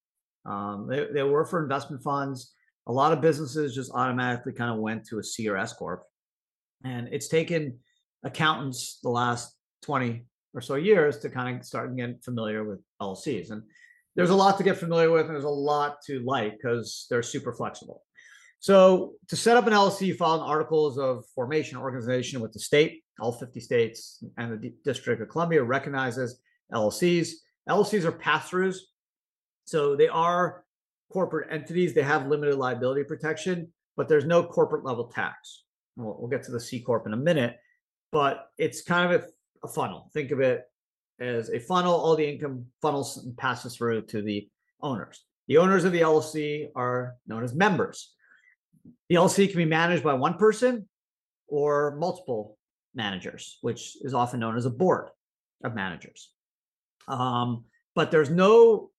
Um, 0.47 0.87
they, 0.89 1.07
they 1.13 1.23
were 1.23 1.45
for 1.45 1.63
investment 1.63 2.03
funds. 2.03 2.55
A 2.87 2.93
lot 2.93 3.13
of 3.13 3.21
businesses 3.21 3.75
just 3.75 3.93
automatically 3.93 4.53
kind 4.53 4.71
of 4.71 4.79
went 4.79 5.07
to 5.07 5.19
a 5.19 5.25
C 5.25 5.49
or 5.49 5.57
S 5.57 5.73
corp, 5.73 6.05
and 6.85 7.09
it's 7.13 7.29
taken 7.29 7.79
accountants 8.25 8.99
the 9.03 9.09
last 9.09 9.55
20 9.83 10.25
or 10.55 10.61
so 10.61 10.77
years 10.77 11.19
to 11.19 11.29
kind 11.29 11.59
of 11.59 11.67
start 11.67 11.89
and 11.89 11.99
getting 11.99 12.19
familiar 12.19 12.65
with 12.65 12.81
LLCs. 13.03 13.51
And 13.51 13.63
there's 14.15 14.31
a 14.31 14.35
lot 14.35 14.57
to 14.59 14.65
get 14.65 14.79
familiar 14.79 15.11
with, 15.11 15.27
and 15.27 15.35
there's 15.35 15.45
a 15.45 15.49
lot 15.49 15.97
to 16.07 16.21
like 16.21 16.57
because 16.57 17.07
they're 17.11 17.23
super 17.23 17.53
flexible. 17.53 18.03
So 18.61 19.15
to 19.29 19.37
set 19.37 19.57
up 19.57 19.67
an 19.67 19.73
LLC, 19.73 20.07
you 20.07 20.15
file 20.15 20.37
an 20.37 20.41
articles 20.41 20.97
of 20.99 21.25
formation 21.35 21.77
organization 21.77 22.41
with 22.41 22.53
the 22.53 22.61
state. 22.61 23.03
All 23.21 23.33
50 23.33 23.61
states 23.61 24.25
and 24.39 24.53
the 24.53 24.57
D- 24.57 24.75
District 24.85 25.21
of 25.21 25.29
Columbia 25.29 25.63
recognizes 25.63 26.41
LLCs. 26.73 27.31
LLCs 27.69 28.05
are 28.05 28.13
pass-throughs, 28.13 28.77
so 29.65 29.97
they 29.97 30.09
are 30.09 30.65
corporate 31.13 31.49
entities. 31.53 31.95
They 31.95 32.03
have 32.03 32.27
limited 32.27 32.57
liability 32.57 33.05
protection, 33.05 33.73
but 33.97 34.09
there's 34.09 34.25
no 34.25 34.43
corporate 34.43 34.85
level 34.85 35.09
tax. 35.09 35.65
We'll, 35.97 36.17
we'll 36.19 36.31
get 36.31 36.43
to 36.45 36.51
the 36.51 36.61
C 36.61 36.81
corp 36.81 37.07
in 37.07 37.13
a 37.13 37.19
minute, 37.19 37.57
but 38.13 38.47
it's 38.59 38.83
kind 38.83 39.13
of 39.13 39.21
a, 39.21 39.27
a 39.65 39.69
funnel. 39.69 40.11
Think 40.13 40.31
of 40.31 40.41
it 40.41 40.63
as 41.21 41.51
a 41.51 41.59
funnel. 41.59 41.95
All 41.95 42.17
the 42.17 42.29
income 42.29 42.67
funnels 42.83 43.25
and 43.25 43.37
passes 43.37 43.77
through 43.77 44.03
to 44.03 44.23
the 44.23 44.49
owners. 44.81 45.25
The 45.49 45.59
owners 45.59 45.85
of 45.85 45.93
the 45.93 46.01
LLC 46.01 46.69
are 46.75 47.17
known 47.27 47.45
as 47.45 47.55
members. 47.55 48.13
The 49.09 49.17
LLC 49.17 49.49
can 49.49 49.59
be 49.59 49.65
managed 49.65 50.03
by 50.03 50.15
one 50.15 50.35
person 50.35 50.89
or 51.49 51.97
multiple 51.97 52.59
managers, 52.95 53.59
which 53.61 53.97
is 54.03 54.15
often 54.15 54.41
known 54.41 54.57
as 54.57 54.67
a 54.67 54.71
board 54.71 55.09
of 55.65 55.75
managers. 55.75 56.31
Um, 57.09 57.65
but 57.95 58.11
there's 58.11 58.31
no 58.31 58.91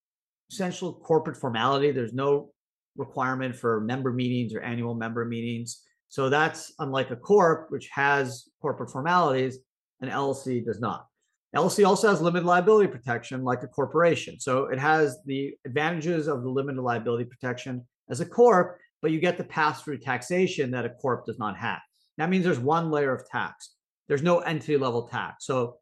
essential 0.52 0.94
corporate 0.94 1.38
formality. 1.38 1.92
There's 1.92 2.14
no 2.14 2.52
requirement 2.96 3.56
for 3.56 3.82
member 3.82 4.14
meetings 4.14 4.54
or 4.54 4.62
annual 4.62 4.94
member 4.94 5.26
meetings. 5.26 5.84
So 6.10 6.30
that's 6.30 6.74
unlike 6.80 7.12
a 7.12 7.16
corp, 7.16 7.72
which 7.72 7.90
has 7.94 8.46
corporate 8.62 8.92
formalities, 8.92 9.58
an 10.02 10.10
LLC 10.10 10.64
does 10.64 10.80
not. 10.80 11.08
LLC 11.56 11.88
also 11.88 12.10
has 12.10 12.22
limited 12.22 12.46
liability 12.46 12.88
protection 12.92 13.44
like 13.44 13.64
a 13.64 13.68
corporation. 13.68 14.40
So 14.40 14.66
it 14.66 14.78
has 14.78 15.20
the 15.26 15.56
advantages 15.66 16.28
of 16.28 16.44
the 16.44 16.50
limited 16.50 16.82
liability 16.82 17.26
protection 17.26 17.86
as 18.10 18.20
a 18.20 18.26
corp, 18.26 18.78
but 19.02 19.12
you 19.12 19.20
get 19.20 19.38
the 19.38 19.46
pass 19.46 19.82
through 19.82 20.00
taxation 20.00 20.72
that 20.72 20.86
a 20.86 20.90
corp 20.90 21.26
does 21.26 21.40
not 21.40 21.56
have. 21.58 21.80
That 22.18 22.30
means 22.30 22.44
there's 22.44 22.60
one 22.60 22.92
layer 22.92 23.14
of 23.14 23.28
tax. 23.30 23.76
There's 24.08 24.22
no 24.22 24.40
entity 24.40 24.78
level 24.78 25.08
tax. 25.08 25.46
So, 25.46 25.78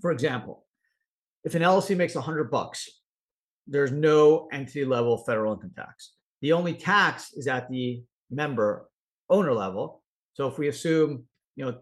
for 0.00 0.10
example, 0.10 0.64
if 1.44 1.54
an 1.54 1.62
LLC 1.62 1.96
makes 1.96 2.14
100 2.14 2.50
bucks, 2.50 2.88
there's 3.66 3.92
no 3.92 4.48
entity 4.52 4.84
level 4.84 5.18
federal 5.18 5.52
income 5.52 5.72
tax. 5.76 6.12
The 6.40 6.52
only 6.52 6.74
tax 6.74 7.32
is 7.34 7.46
at 7.46 7.70
the 7.70 8.02
member 8.30 8.88
owner 9.28 9.52
level. 9.52 10.02
So 10.34 10.46
if 10.48 10.58
we 10.58 10.68
assume, 10.68 11.24
you 11.54 11.64
know, 11.64 11.78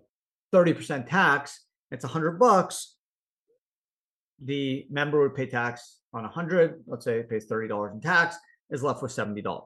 30% 0.55 1.09
tax, 1.09 1.65
it's 1.91 2.05
100 2.05 2.39
bucks, 2.39 2.97
the 4.43 4.87
member 4.91 5.21
would 5.21 5.35
pay 5.35 5.47
tax 5.47 6.01
on 6.13 6.23
100, 6.23 6.85
let's 6.87 7.05
say 7.05 7.19
it 7.19 7.29
pays 7.29 7.47
$30 7.47 7.93
in 7.93 8.01
tax, 8.01 8.37
is 8.71 8.83
left 8.83 9.03
with 9.03 9.11
$70. 9.11 9.45
And 9.45 9.65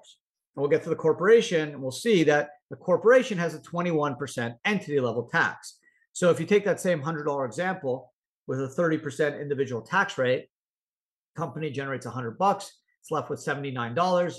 we'll 0.57 0.69
get 0.69 0.83
to 0.85 0.89
the 0.89 0.97
corporation 0.97 1.71
and 1.71 1.83
we'll 1.83 1.91
see 1.91 2.25
that 2.25 2.51
the 2.71 2.77
corporation 2.77 3.37
has 3.39 3.55
a 3.55 3.61
21% 3.61 4.55
entity 4.65 5.01
level 5.01 5.25
tax. 5.25 5.79
So 6.13 6.31
if 6.31 6.41
you 6.41 6.47
take 6.47 6.65
that 6.65 6.81
same 6.81 7.03
$100 7.03 7.47
example 7.47 8.13
with 8.47 8.61
a 8.61 8.69
30% 8.69 9.41
individual 9.41 9.83
tax 9.83 10.17
rate, 10.19 10.49
company 11.37 11.71
generates 11.71 12.07
100 12.07 12.39
bucks, 12.39 12.73
it's 13.01 13.11
left 13.11 13.31
with 13.31 13.45
$79. 13.45 14.35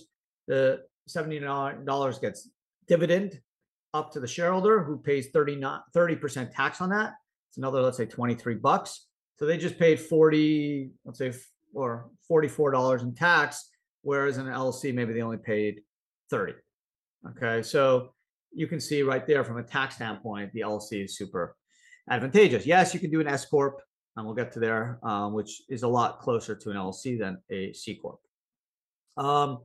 The 0.47 0.81
$79 1.09 2.21
gets 2.21 2.49
dividend 2.87 3.39
up 3.93 4.11
to 4.13 4.19
the 4.19 4.27
shareholder 4.27 4.83
who 4.83 4.97
pays 4.97 5.29
39 5.29 5.79
30% 5.95 6.53
tax 6.53 6.81
on 6.81 6.89
that. 6.89 7.13
It's 7.49 7.57
another 7.57 7.81
let's 7.81 7.97
say 7.97 8.05
23 8.05 8.55
bucks. 8.55 9.07
So 9.37 9.45
they 9.45 9.57
just 9.57 9.79
paid 9.79 9.99
40, 9.99 10.91
let's 11.05 11.17
say, 11.17 11.31
or 11.73 12.09
$44 12.29 13.01
in 13.01 13.15
tax, 13.15 13.69
whereas 14.01 14.37
in 14.37 14.47
an 14.47 14.53
LLC, 14.53 14.93
maybe 14.93 15.13
they 15.13 15.21
only 15.21 15.37
paid 15.37 15.81
30. 16.29 16.53
Okay. 17.29 17.63
So 17.63 18.13
you 18.51 18.67
can 18.67 18.79
see 18.79 19.01
right 19.01 19.25
there 19.25 19.43
from 19.43 19.57
a 19.57 19.63
tax 19.63 19.95
standpoint, 19.95 20.51
the 20.53 20.61
LLC 20.61 21.05
is 21.05 21.17
super 21.17 21.55
advantageous. 22.09 22.65
Yes, 22.65 22.93
you 22.93 22.99
can 22.99 23.11
do 23.11 23.21
an 23.21 23.27
S 23.27 23.45
Corp, 23.45 23.81
and 24.15 24.25
we'll 24.25 24.35
get 24.35 24.51
to 24.53 24.59
there, 24.59 24.99
um, 25.03 25.33
which 25.33 25.61
is 25.69 25.83
a 25.83 25.87
lot 25.87 26.19
closer 26.19 26.55
to 26.55 26.69
an 26.71 26.75
LLC 26.75 27.17
than 27.17 27.37
a 27.49 27.71
C 27.73 27.95
Corp. 27.95 28.19
Um, 29.17 29.59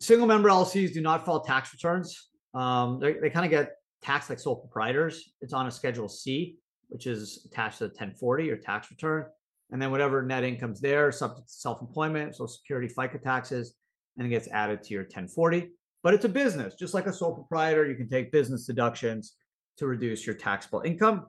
single 0.00 0.26
member 0.26 0.48
LLCs 0.48 0.92
do 0.92 1.00
not 1.00 1.24
file 1.24 1.40
tax 1.40 1.72
returns. 1.72 2.30
Um, 2.54 3.00
they 3.00 3.30
kind 3.30 3.44
of 3.44 3.50
get 3.50 3.76
taxed 4.02 4.30
like 4.30 4.38
sole 4.38 4.56
proprietors. 4.56 5.32
It's 5.40 5.52
on 5.52 5.66
a 5.66 5.70
Schedule 5.70 6.08
C 6.08 6.58
which 6.92 7.06
is 7.06 7.46
attached 7.50 7.78
to 7.78 7.84
the 7.84 7.88
1040 7.88 8.50
or 8.50 8.56
tax 8.58 8.90
return. 8.90 9.24
And 9.70 9.80
then 9.80 9.90
whatever 9.90 10.22
net 10.22 10.44
income's 10.44 10.78
there, 10.78 11.10
subject 11.10 11.48
to 11.48 11.54
self-employment, 11.54 12.34
social 12.34 12.48
security, 12.48 12.92
FICA 12.94 13.22
taxes, 13.22 13.74
and 14.18 14.26
it 14.26 14.30
gets 14.30 14.46
added 14.48 14.82
to 14.82 14.94
your 14.94 15.04
1040. 15.04 15.70
But 16.02 16.12
it's 16.12 16.26
a 16.26 16.28
business, 16.28 16.74
just 16.74 16.92
like 16.92 17.06
a 17.06 17.12
sole 17.12 17.34
proprietor, 17.34 17.86
you 17.86 17.94
can 17.94 18.10
take 18.10 18.30
business 18.30 18.66
deductions 18.66 19.36
to 19.78 19.86
reduce 19.86 20.26
your 20.26 20.34
taxable 20.34 20.82
income. 20.82 21.26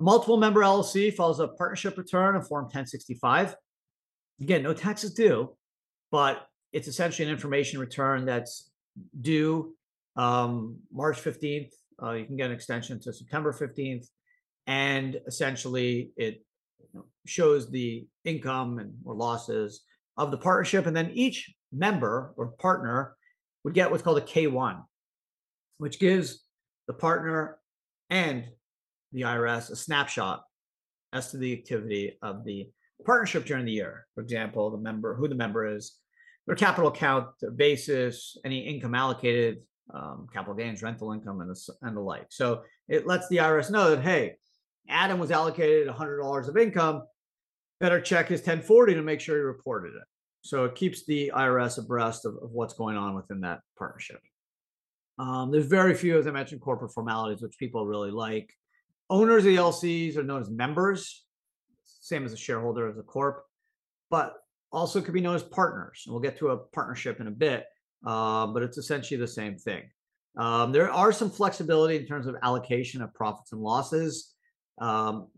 A 0.00 0.02
multiple 0.02 0.38
member 0.38 0.62
LLC 0.62 1.14
files 1.14 1.38
a 1.38 1.46
partnership 1.46 1.96
return 1.96 2.34
of 2.34 2.48
Form 2.48 2.64
1065. 2.64 3.54
Again, 4.40 4.64
no 4.64 4.74
taxes 4.74 5.14
due, 5.14 5.56
but 6.10 6.48
it's 6.72 6.88
essentially 6.88 7.26
an 7.28 7.32
information 7.32 7.78
return 7.78 8.24
that's 8.24 8.72
due 9.20 9.76
um, 10.16 10.78
March 10.92 11.22
15th. 11.22 11.70
Uh, 12.02 12.12
you 12.12 12.24
can 12.24 12.36
get 12.36 12.46
an 12.46 12.52
extension 12.52 13.00
to 13.00 13.12
September 13.12 13.52
15th 13.52 14.06
and 14.66 15.20
essentially 15.26 16.12
it 16.16 16.42
shows 17.26 17.70
the 17.70 18.06
income 18.24 18.78
and 18.78 18.94
or 19.04 19.14
losses 19.14 19.82
of 20.16 20.30
the 20.30 20.38
partnership 20.38 20.86
and 20.86 20.96
then 20.96 21.10
each 21.12 21.52
member 21.72 22.32
or 22.36 22.48
partner 22.58 23.16
would 23.64 23.74
get 23.74 23.90
what's 23.90 24.02
called 24.02 24.18
a 24.18 24.22
k1 24.22 24.82
which 25.78 25.98
gives 25.98 26.44
the 26.86 26.92
partner 26.92 27.58
and 28.10 28.44
the 29.12 29.22
irs 29.22 29.70
a 29.70 29.76
snapshot 29.76 30.42
as 31.12 31.30
to 31.30 31.36
the 31.36 31.52
activity 31.52 32.16
of 32.22 32.44
the 32.44 32.68
partnership 33.04 33.44
during 33.44 33.64
the 33.64 33.72
year 33.72 34.06
for 34.14 34.20
example 34.20 34.70
the 34.70 34.78
member 34.78 35.14
who 35.14 35.28
the 35.28 35.34
member 35.34 35.66
is 35.66 35.98
their 36.46 36.56
capital 36.56 36.90
account 36.90 37.26
their 37.40 37.50
basis 37.50 38.36
any 38.44 38.60
income 38.60 38.94
allocated 38.94 39.58
um, 39.92 40.26
capital 40.32 40.54
gains 40.54 40.82
rental 40.82 41.12
income 41.12 41.40
and 41.40 41.50
the, 41.50 41.74
and 41.82 41.96
the 41.96 42.00
like 42.00 42.26
so 42.30 42.62
it 42.88 43.06
lets 43.06 43.28
the 43.28 43.36
irs 43.36 43.70
know 43.70 43.90
that 43.90 44.02
hey 44.02 44.34
Adam 44.88 45.18
was 45.18 45.30
allocated 45.30 45.88
$100 45.88 46.48
of 46.48 46.56
income, 46.56 47.02
better 47.80 48.00
check 48.00 48.28
his 48.28 48.40
1040 48.40 48.94
to 48.94 49.02
make 49.02 49.20
sure 49.20 49.36
he 49.36 49.42
reported 49.42 49.94
it. 49.94 50.02
So 50.42 50.64
it 50.64 50.74
keeps 50.74 51.06
the 51.06 51.32
IRS 51.34 51.78
abreast 51.78 52.26
of, 52.26 52.34
of 52.42 52.50
what's 52.50 52.74
going 52.74 52.96
on 52.96 53.14
within 53.14 53.40
that 53.40 53.60
partnership. 53.78 54.20
Um, 55.18 55.50
there's 55.50 55.66
very 55.66 55.94
few, 55.94 56.18
as 56.18 56.26
I 56.26 56.32
mentioned, 56.32 56.60
corporate 56.60 56.92
formalities, 56.92 57.40
which 57.40 57.56
people 57.58 57.86
really 57.86 58.10
like. 58.10 58.52
Owners 59.08 59.44
of 59.44 59.52
the 59.52 59.56
LCs 59.56 60.16
are 60.16 60.22
known 60.22 60.42
as 60.42 60.50
members, 60.50 61.24
same 61.84 62.24
as 62.24 62.32
a 62.32 62.36
shareholder 62.36 62.88
as 62.88 62.98
a 62.98 63.02
corp, 63.02 63.44
but 64.10 64.34
also 64.72 65.00
could 65.00 65.14
be 65.14 65.20
known 65.20 65.36
as 65.36 65.42
partners. 65.42 66.02
And 66.04 66.12
we'll 66.12 66.22
get 66.22 66.36
to 66.38 66.48
a 66.48 66.58
partnership 66.58 67.20
in 67.20 67.28
a 67.28 67.30
bit, 67.30 67.64
uh, 68.06 68.46
but 68.46 68.62
it's 68.62 68.78
essentially 68.78 69.18
the 69.18 69.26
same 69.26 69.56
thing. 69.56 69.82
Um, 70.36 70.72
there 70.72 70.90
are 70.90 71.12
some 71.12 71.30
flexibility 71.30 71.96
in 71.96 72.06
terms 72.06 72.26
of 72.26 72.34
allocation 72.42 73.02
of 73.02 73.14
profits 73.14 73.52
and 73.52 73.60
losses 73.60 74.34
um, 74.78 75.28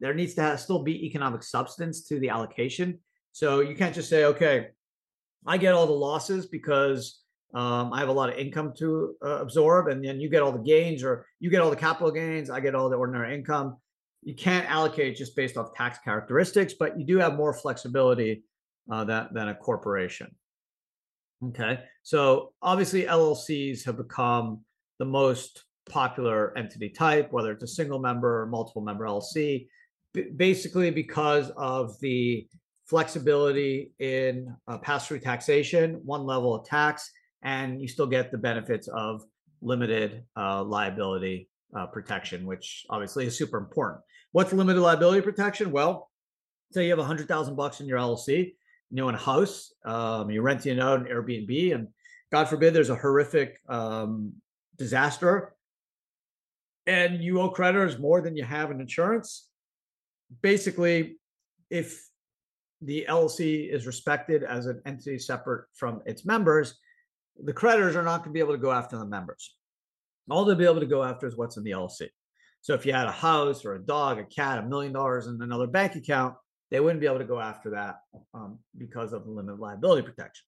there 0.00 0.14
needs 0.14 0.34
to 0.34 0.42
have, 0.42 0.60
still 0.60 0.82
be 0.82 1.06
economic 1.06 1.42
substance 1.42 2.02
to 2.08 2.18
the 2.18 2.28
allocation. 2.28 2.98
So 3.32 3.60
you 3.60 3.74
can't 3.74 3.94
just 3.94 4.08
say, 4.08 4.24
okay, 4.24 4.68
I 5.46 5.56
get 5.58 5.74
all 5.74 5.86
the 5.86 5.92
losses 5.92 6.46
because 6.46 7.20
um, 7.54 7.92
I 7.92 8.00
have 8.00 8.08
a 8.08 8.12
lot 8.12 8.28
of 8.28 8.36
income 8.36 8.72
to 8.78 9.14
uh, 9.24 9.40
absorb, 9.40 9.88
and 9.88 10.04
then 10.04 10.20
you 10.20 10.28
get 10.28 10.42
all 10.42 10.52
the 10.52 10.58
gains, 10.58 11.02
or 11.02 11.26
you 11.38 11.50
get 11.50 11.60
all 11.60 11.70
the 11.70 11.76
capital 11.76 12.10
gains, 12.10 12.50
I 12.50 12.60
get 12.60 12.74
all 12.74 12.88
the 12.88 12.96
ordinary 12.96 13.34
income. 13.34 13.76
You 14.22 14.34
can't 14.34 14.68
allocate 14.70 15.16
just 15.16 15.36
based 15.36 15.56
off 15.56 15.74
tax 15.74 15.98
characteristics, 15.98 16.74
but 16.78 16.98
you 16.98 17.04
do 17.04 17.18
have 17.18 17.34
more 17.34 17.52
flexibility 17.52 18.44
uh, 18.90 19.04
than, 19.04 19.28
than 19.32 19.48
a 19.48 19.54
corporation. 19.54 20.34
Okay, 21.48 21.80
so 22.04 22.52
obviously 22.62 23.02
LLCs 23.02 23.84
have 23.84 23.96
become 23.96 24.60
the 25.00 25.04
most 25.04 25.64
popular 25.90 26.56
entity 26.56 26.88
type, 26.88 27.32
whether 27.32 27.50
it's 27.50 27.64
a 27.64 27.68
single 27.68 27.98
member 27.98 28.42
or 28.42 28.46
multiple 28.46 28.82
member 28.82 29.04
LLC, 29.04 29.66
b- 30.14 30.30
basically 30.36 30.90
because 30.92 31.50
of 31.56 31.98
the 32.00 32.46
flexibility 32.84 33.92
in 33.98 34.54
uh, 34.68 34.78
pass 34.78 35.08
through 35.08 35.18
taxation, 35.18 36.00
one 36.04 36.24
level 36.24 36.54
of 36.54 36.64
tax, 36.64 37.10
and 37.42 37.80
you 37.80 37.88
still 37.88 38.06
get 38.06 38.30
the 38.30 38.38
benefits 38.38 38.86
of 38.88 39.22
limited 39.60 40.22
uh, 40.36 40.62
liability 40.62 41.48
uh, 41.76 41.86
protection, 41.86 42.46
which 42.46 42.86
obviously 42.88 43.26
is 43.26 43.36
super 43.36 43.58
important. 43.58 44.00
What's 44.30 44.52
limited 44.52 44.80
liability 44.80 45.22
protection? 45.22 45.72
Well, 45.72 46.08
say 46.70 46.84
you 46.84 46.90
have 46.90 47.00
a 47.00 47.04
hundred 47.04 47.26
thousand 47.26 47.56
bucks 47.56 47.80
in 47.80 47.86
your 47.86 47.98
LLC, 47.98 48.52
you 48.96 49.06
own 49.06 49.14
a 49.14 49.18
house, 49.18 49.72
um, 49.84 50.30
you're 50.30 50.42
renting 50.42 50.76
it 50.76 50.82
out 50.82 51.00
an 51.00 51.06
Airbnb, 51.06 51.74
and 51.74 51.88
God 52.30 52.48
forbid 52.48 52.74
there's 52.74 52.90
a 52.90 52.96
horrific 52.96 53.58
um, 53.68 54.34
disaster 54.76 55.54
and 56.86 57.22
you 57.22 57.40
owe 57.40 57.48
creditors 57.48 57.98
more 57.98 58.20
than 58.20 58.36
you 58.36 58.44
have 58.44 58.70
in 58.70 58.80
insurance, 58.80 59.48
basically, 60.42 61.18
if 61.70 62.08
the 62.80 63.06
LLC 63.08 63.72
is 63.72 63.86
respected 63.86 64.42
as 64.42 64.66
an 64.66 64.82
entity 64.84 65.18
separate 65.18 65.66
from 65.74 66.02
its 66.06 66.24
members, 66.24 66.78
the 67.42 67.52
creditors 67.52 67.94
are 67.94 68.02
not 68.02 68.18
going 68.18 68.30
to 68.30 68.32
be 68.32 68.40
able 68.40 68.54
to 68.54 68.60
go 68.60 68.72
after 68.72 68.98
the 68.98 69.06
members. 69.06 69.54
All 70.28 70.44
they'll 70.44 70.56
be 70.56 70.64
able 70.64 70.80
to 70.80 70.86
go 70.86 71.02
after 71.02 71.26
is 71.26 71.36
what's 71.36 71.56
in 71.56 71.64
the 71.64 71.70
LLC. 71.70 72.08
So 72.60 72.74
if 72.74 72.84
you 72.84 72.92
had 72.92 73.06
a 73.06 73.12
house 73.12 73.64
or 73.64 73.74
a 73.74 73.82
dog, 73.82 74.18
a 74.18 74.24
cat, 74.24 74.58
a 74.58 74.62
million 74.62 74.92
dollars 74.92 75.26
in 75.26 75.40
another 75.40 75.66
bank 75.66 75.94
account, 75.94 76.34
they 76.72 76.80
wouldn't 76.80 77.00
be 77.00 77.06
able 77.06 77.18
to 77.18 77.24
go 77.24 77.38
after 77.38 77.68
that 77.70 78.00
um, 78.32 78.58
because 78.78 79.12
of 79.12 79.26
the 79.26 79.30
limited 79.30 79.60
liability 79.60 80.00
protection. 80.00 80.46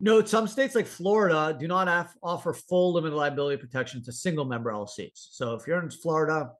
Note 0.00 0.28
some 0.28 0.48
states 0.48 0.74
like 0.74 0.86
Florida 0.86 1.56
do 1.58 1.68
not 1.68 2.08
offer 2.24 2.52
full 2.52 2.92
limited 2.92 3.14
liability 3.14 3.56
protection 3.56 4.02
to 4.02 4.12
single 4.12 4.44
member 4.44 4.72
LLCs. 4.72 5.28
So 5.30 5.54
if 5.54 5.64
you're 5.68 5.80
in 5.80 5.90
Florida, 5.90 6.50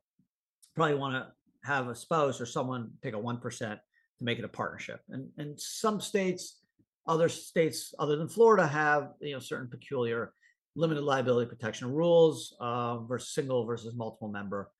probably 0.76 0.94
want 0.94 1.14
to 1.14 1.26
have 1.68 1.88
a 1.88 1.94
spouse 1.94 2.40
or 2.40 2.46
someone 2.46 2.92
take 3.02 3.14
a 3.14 3.18
1% 3.18 3.40
to 3.58 3.78
make 4.20 4.38
it 4.38 4.44
a 4.44 4.48
partnership. 4.48 5.00
And, 5.08 5.28
and 5.38 5.60
some 5.60 6.00
states, 6.00 6.60
other 7.08 7.28
states 7.28 7.94
other 7.98 8.14
than 8.14 8.28
Florida 8.28 8.64
have, 8.64 9.10
you 9.20 9.32
know, 9.32 9.40
certain 9.40 9.68
peculiar 9.68 10.32
limited 10.76 11.02
liability 11.02 11.48
protection 11.48 11.90
rules 11.90 12.56
uh, 12.60 12.98
versus 12.98 13.34
single 13.34 13.66
versus 13.66 13.92
multiple 13.96 14.28
member. 14.28 14.70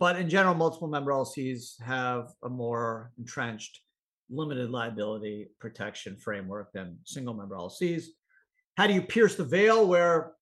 But 0.00 0.16
in 0.16 0.28
general, 0.28 0.54
multiple 0.54 0.88
member 0.88 1.12
LLCs 1.12 1.80
have 1.82 2.32
a 2.42 2.48
more 2.48 3.12
entrenched 3.18 3.80
limited 4.30 4.70
liability 4.70 5.48
protection 5.60 6.16
framework 6.16 6.72
than 6.72 6.98
single 7.04 7.34
member 7.34 7.54
LLCs. 7.54 8.06
How 8.76 8.86
do 8.86 8.94
you 8.94 9.02
pierce 9.02 9.36
the 9.36 9.44
veil 9.44 9.86
where 9.86 10.32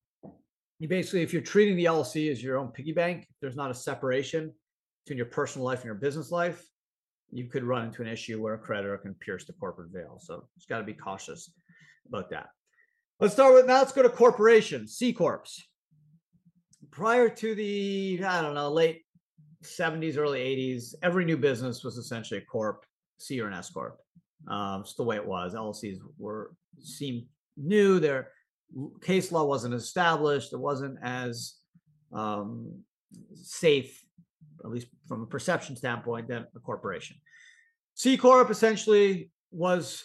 you 0.78 0.88
basically, 0.88 1.22
if 1.22 1.32
you're 1.32 1.42
treating 1.42 1.76
the 1.76 1.86
LLC 1.86 2.30
as 2.30 2.42
your 2.42 2.56
own 2.56 2.68
piggy 2.68 2.92
bank, 2.92 3.26
there's 3.40 3.56
not 3.56 3.70
a 3.70 3.74
separation 3.74 4.52
between 5.08 5.16
your 5.16 5.26
personal 5.26 5.64
life 5.64 5.78
and 5.78 5.86
your 5.86 5.94
business 5.94 6.30
life, 6.30 6.62
you 7.32 7.46
could 7.48 7.64
run 7.64 7.86
into 7.86 8.02
an 8.02 8.08
issue 8.08 8.42
where 8.42 8.54
a 8.54 8.58
creditor 8.58 8.98
can 8.98 9.14
pierce 9.14 9.46
the 9.46 9.54
corporate 9.54 9.90
veil. 9.90 10.18
So 10.20 10.44
it's 10.54 10.66
got 10.66 10.78
to 10.78 10.84
be 10.84 10.92
cautious 10.92 11.50
about 12.06 12.28
that. 12.30 12.48
Let's 13.18 13.32
start 13.32 13.54
with 13.54 13.66
now. 13.66 13.78
Let's 13.78 13.92
go 13.92 14.02
to 14.02 14.10
corporations, 14.10 14.96
C 14.96 15.14
corps. 15.14 15.44
Prior 16.90 17.28
to 17.28 17.54
the 17.54 18.20
I 18.22 18.42
don't 18.42 18.54
know 18.54 18.70
late 18.70 19.02
70s, 19.64 20.16
early 20.16 20.40
80s, 20.40 20.94
every 21.02 21.24
new 21.24 21.36
business 21.36 21.82
was 21.82 21.96
essentially 21.96 22.40
a 22.40 22.44
corp 22.44 22.84
C 23.18 23.40
or 23.40 23.48
an 23.48 23.54
S 23.54 23.70
corp. 23.70 23.98
Um, 24.46 24.82
it's 24.82 24.94
the 24.94 25.02
way 25.02 25.16
it 25.16 25.26
was. 25.26 25.54
LLCs 25.54 25.98
were 26.18 26.52
seemed 26.80 27.24
new. 27.56 27.98
Their 27.98 28.28
case 29.02 29.32
law 29.32 29.44
wasn't 29.44 29.74
established. 29.74 30.52
It 30.52 30.58
wasn't 30.58 30.98
as 31.02 31.54
um, 32.12 32.72
safe, 33.34 34.04
at 34.64 34.70
least 34.70 34.86
from 35.08 35.22
a 35.22 35.26
perception 35.26 35.76
standpoint, 35.76 36.28
than 36.28 36.46
a 36.54 36.60
corporation. 36.60 37.16
C 37.94 38.16
corp 38.16 38.50
essentially 38.50 39.30
was 39.50 40.04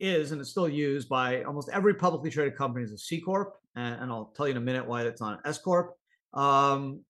is 0.00 0.30
and 0.30 0.40
it's 0.40 0.50
still 0.50 0.68
used 0.68 1.08
by 1.08 1.42
almost 1.42 1.68
every 1.72 1.92
publicly 1.92 2.30
traded 2.30 2.56
company 2.56 2.84
as 2.84 2.92
a 2.92 2.98
C 2.98 3.20
corp, 3.20 3.54
and, 3.74 4.00
and, 4.00 4.12
I'll 4.12 4.32
tell 4.36 4.46
you 4.46 4.52
in 4.52 4.56
a 4.56 4.60
minute 4.60 4.86
why 4.86 5.02
it's 5.02 5.20
not 5.20 5.34
an 5.34 5.40
S 5.44 5.58
corp. 5.58 5.94
Um, 6.34 7.00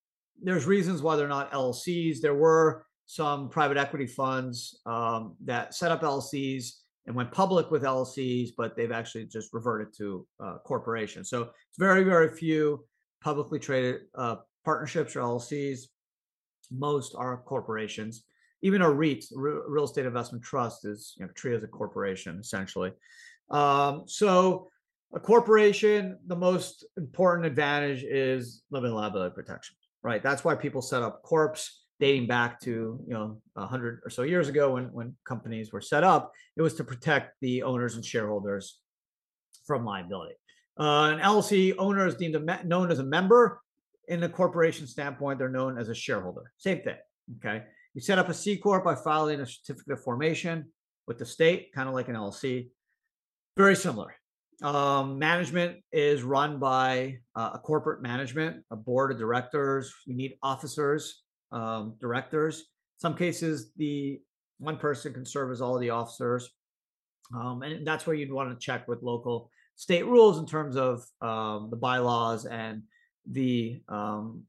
there's 0.42 0.66
reasons 0.66 1.02
why 1.02 1.16
they're 1.16 1.28
not 1.28 1.52
LLCs. 1.52 2.20
There 2.20 2.34
were 2.34 2.84
some 3.06 3.48
private 3.48 3.76
equity 3.76 4.06
funds 4.06 4.80
um, 4.86 5.34
that 5.44 5.74
set 5.74 5.90
up 5.90 6.02
LLCs 6.02 6.72
and 7.06 7.16
went 7.16 7.32
public 7.32 7.70
with 7.70 7.82
LLCs, 7.82 8.50
but 8.56 8.76
they've 8.76 8.92
actually 8.92 9.24
just 9.24 9.52
reverted 9.54 9.94
to 9.96 10.26
uh, 10.44 10.58
corporations. 10.64 11.30
So 11.30 11.42
it's 11.42 11.78
very, 11.78 12.04
very 12.04 12.28
few 12.28 12.84
publicly 13.22 13.58
traded 13.58 14.02
uh, 14.14 14.36
partnerships 14.64 15.16
or 15.16 15.20
LLCs. 15.20 15.84
Most 16.70 17.14
are 17.16 17.38
corporations. 17.38 18.24
Even 18.60 18.82
a 18.82 18.90
REIT, 18.90 19.24
real 19.34 19.84
estate 19.84 20.04
investment 20.04 20.44
trust, 20.44 20.84
is 20.84 21.14
you 21.18 21.24
know, 21.24 21.32
treated 21.34 21.58
as 21.58 21.64
a 21.64 21.68
corporation 21.68 22.38
essentially. 22.38 22.92
Um, 23.50 24.02
so 24.06 24.68
a 25.14 25.20
corporation, 25.20 26.18
the 26.26 26.36
most 26.36 26.84
important 26.98 27.46
advantage 27.46 28.02
is 28.02 28.62
limited 28.70 28.92
liability 28.92 29.34
protection, 29.34 29.76
right? 30.02 30.22
That's 30.22 30.44
why 30.44 30.54
people 30.54 30.82
set 30.82 31.02
up 31.02 31.22
corps 31.22 31.56
dating 32.00 32.28
back 32.28 32.60
to 32.60 33.00
you 33.06 33.14
know 33.14 33.40
a 33.56 33.66
hundred 33.66 34.00
or 34.04 34.10
so 34.10 34.22
years 34.22 34.48
ago 34.48 34.74
when 34.74 34.84
when 34.92 35.16
companies 35.26 35.72
were 35.72 35.80
set 35.80 36.04
up. 36.04 36.32
It 36.56 36.62
was 36.62 36.74
to 36.74 36.84
protect 36.84 37.34
the 37.40 37.62
owners 37.62 37.96
and 37.96 38.04
shareholders 38.04 38.78
from 39.66 39.84
liability. 39.84 40.34
Uh, 40.78 41.10
an 41.12 41.18
LLC 41.18 41.74
owner 41.78 42.06
is 42.06 42.14
deemed 42.14 42.36
a, 42.36 42.64
known 42.64 42.90
as 42.90 42.98
a 42.98 43.04
member. 43.04 43.60
In 44.06 44.20
the 44.20 44.28
corporation 44.28 44.86
standpoint, 44.86 45.38
they're 45.38 45.50
known 45.50 45.76
as 45.76 45.90
a 45.90 45.94
shareholder. 45.94 46.52
Same 46.56 46.80
thing. 46.80 46.96
Okay. 47.36 47.64
You 47.94 48.00
set 48.00 48.18
up 48.18 48.28
a 48.28 48.34
C 48.34 48.56
corp 48.56 48.84
by 48.84 48.94
filing 48.94 49.40
a 49.40 49.46
certificate 49.46 49.92
of 49.92 50.02
formation 50.02 50.66
with 51.06 51.18
the 51.18 51.26
state, 51.26 51.72
kind 51.74 51.88
of 51.88 51.94
like 51.94 52.08
an 52.08 52.14
LLC. 52.14 52.68
Very 53.56 53.76
similar. 53.76 54.14
Um, 54.62 55.18
management 55.18 55.78
is 55.92 56.22
run 56.22 56.58
by 56.58 57.18
uh, 57.36 57.50
a 57.54 57.58
corporate 57.58 58.02
management, 58.02 58.64
a 58.70 58.76
board 58.76 59.12
of 59.12 59.18
directors. 59.18 59.94
You 60.04 60.16
need 60.16 60.34
officers, 60.42 61.22
um, 61.52 61.94
directors. 62.00 62.64
some 62.96 63.14
cases, 63.14 63.70
the 63.76 64.20
one 64.58 64.76
person 64.76 65.12
can 65.12 65.24
serve 65.24 65.52
as 65.52 65.60
all 65.60 65.78
the 65.78 65.90
officers. 65.90 66.50
Um, 67.34 67.62
and 67.62 67.86
that's 67.86 68.06
where 68.06 68.16
you'd 68.16 68.32
want 68.32 68.50
to 68.50 68.64
check 68.64 68.88
with 68.88 69.02
local 69.02 69.50
state 69.76 70.06
rules 70.06 70.38
in 70.38 70.46
terms 70.46 70.76
of 70.76 71.04
um, 71.20 71.68
the 71.70 71.76
bylaws 71.76 72.44
and 72.46 72.82
the 73.30 73.80
um, 73.88 74.42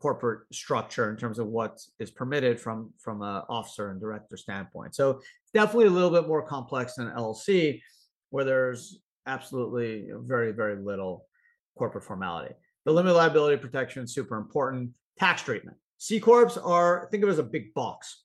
corporate 0.00 0.40
structure 0.52 1.10
in 1.10 1.16
terms 1.16 1.38
of 1.38 1.48
what 1.48 1.80
is 1.98 2.10
permitted 2.10 2.60
from 2.60 2.92
from 2.98 3.22
an 3.22 3.42
officer 3.48 3.90
and 3.90 4.00
director 4.00 4.36
standpoint. 4.36 4.94
So 4.94 5.20
definitely 5.52 5.86
a 5.86 5.90
little 5.90 6.10
bit 6.10 6.28
more 6.28 6.42
complex 6.42 6.94
than 6.94 7.08
LLC, 7.10 7.80
where 8.30 8.44
there's 8.44 9.00
absolutely 9.26 10.08
very, 10.12 10.52
very 10.52 10.76
little 10.76 11.26
corporate 11.76 12.04
formality. 12.04 12.54
The 12.84 12.92
limited 12.92 13.16
liability 13.16 13.56
protection 13.56 14.04
is 14.04 14.14
super 14.14 14.36
important. 14.36 14.90
Tax 15.18 15.42
treatment. 15.42 15.76
C 15.98 16.20
corps 16.20 16.58
are 16.58 17.08
think 17.10 17.22
of 17.22 17.28
it 17.28 17.32
as 17.32 17.38
a 17.38 17.44
big 17.44 17.74
box. 17.74 18.22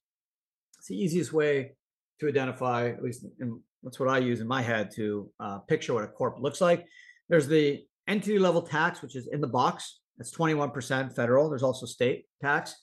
It's 0.78 0.88
the 0.88 0.98
easiest 0.98 1.34
way 1.34 1.74
to 2.20 2.28
identify, 2.28 2.90
at 2.90 3.04
least 3.04 3.26
in, 3.40 3.60
that's 3.84 4.00
what 4.00 4.10
I 4.10 4.20
use 4.20 4.42
in 4.42 4.48
my 4.48 4.62
head 4.62 4.92
to 4.96 5.30
uh, 5.40 5.60
picture 5.60 5.94
what 5.94 6.04
a 6.04 6.08
corp 6.08 6.40
looks 6.40 6.62
like. 6.62 6.86
There's 7.30 7.48
the 7.48 7.84
entity 8.08 8.38
level 8.38 8.62
tax, 8.62 9.02
which 9.02 9.16
is 9.16 9.28
in 9.28 9.42
the 9.42 9.48
box. 9.48 10.00
That's 10.18 10.32
21% 10.36 11.16
federal. 11.16 11.50
There's 11.50 11.64
also 11.64 11.86
state 11.86 12.26
tax, 12.42 12.76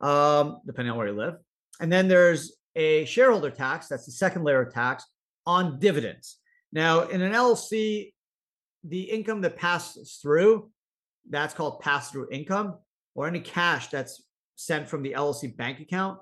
um, 0.00 0.60
depending 0.66 0.92
on 0.92 0.98
where 0.98 1.08
you 1.08 1.14
live. 1.14 1.34
And 1.80 1.92
then 1.92 2.08
there's 2.08 2.56
a 2.76 3.04
shareholder 3.04 3.50
tax. 3.50 3.88
That's 3.88 4.06
the 4.06 4.12
second 4.12 4.44
layer 4.44 4.62
of 4.62 4.72
tax 4.72 5.04
on 5.46 5.78
dividends. 5.78 6.38
Now, 6.72 7.02
in 7.02 7.22
an 7.22 7.32
LLC, 7.32 8.12
the 8.84 9.02
income 9.02 9.40
that 9.42 9.56
passes 9.56 10.18
through, 10.22 10.70
that's 11.28 11.54
called 11.54 11.80
pass 11.80 12.10
through 12.10 12.28
income, 12.30 12.78
or 13.14 13.26
any 13.26 13.40
cash 13.40 13.88
that's 13.88 14.22
sent 14.56 14.88
from 14.88 15.02
the 15.02 15.14
LLC 15.16 15.56
bank 15.56 15.80
account 15.80 16.18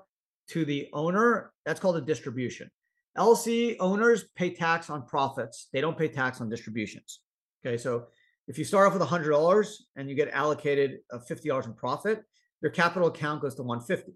to 0.49 0.65
the 0.65 0.87
owner, 0.93 1.51
that's 1.65 1.79
called 1.79 1.97
a 1.97 2.01
distribution. 2.01 2.69
LLC 3.17 3.75
owners 3.79 4.25
pay 4.35 4.51
tax 4.51 4.89
on 4.89 5.05
profits, 5.05 5.69
they 5.73 5.81
don't 5.81 5.97
pay 5.97 6.07
tax 6.07 6.39
on 6.39 6.49
distributions. 6.49 7.21
Okay, 7.65 7.77
so 7.77 8.05
if 8.47 8.57
you 8.57 8.63
start 8.63 8.87
off 8.87 8.97
with 8.97 9.07
$100 9.07 9.73
and 9.95 10.09
you 10.09 10.15
get 10.15 10.29
allocated 10.29 10.99
uh, 11.11 11.17
$50 11.17 11.65
in 11.65 11.73
profit, 11.73 12.23
your 12.61 12.71
capital 12.71 13.09
account 13.09 13.41
goes 13.41 13.55
to 13.55 13.63
150. 13.63 14.13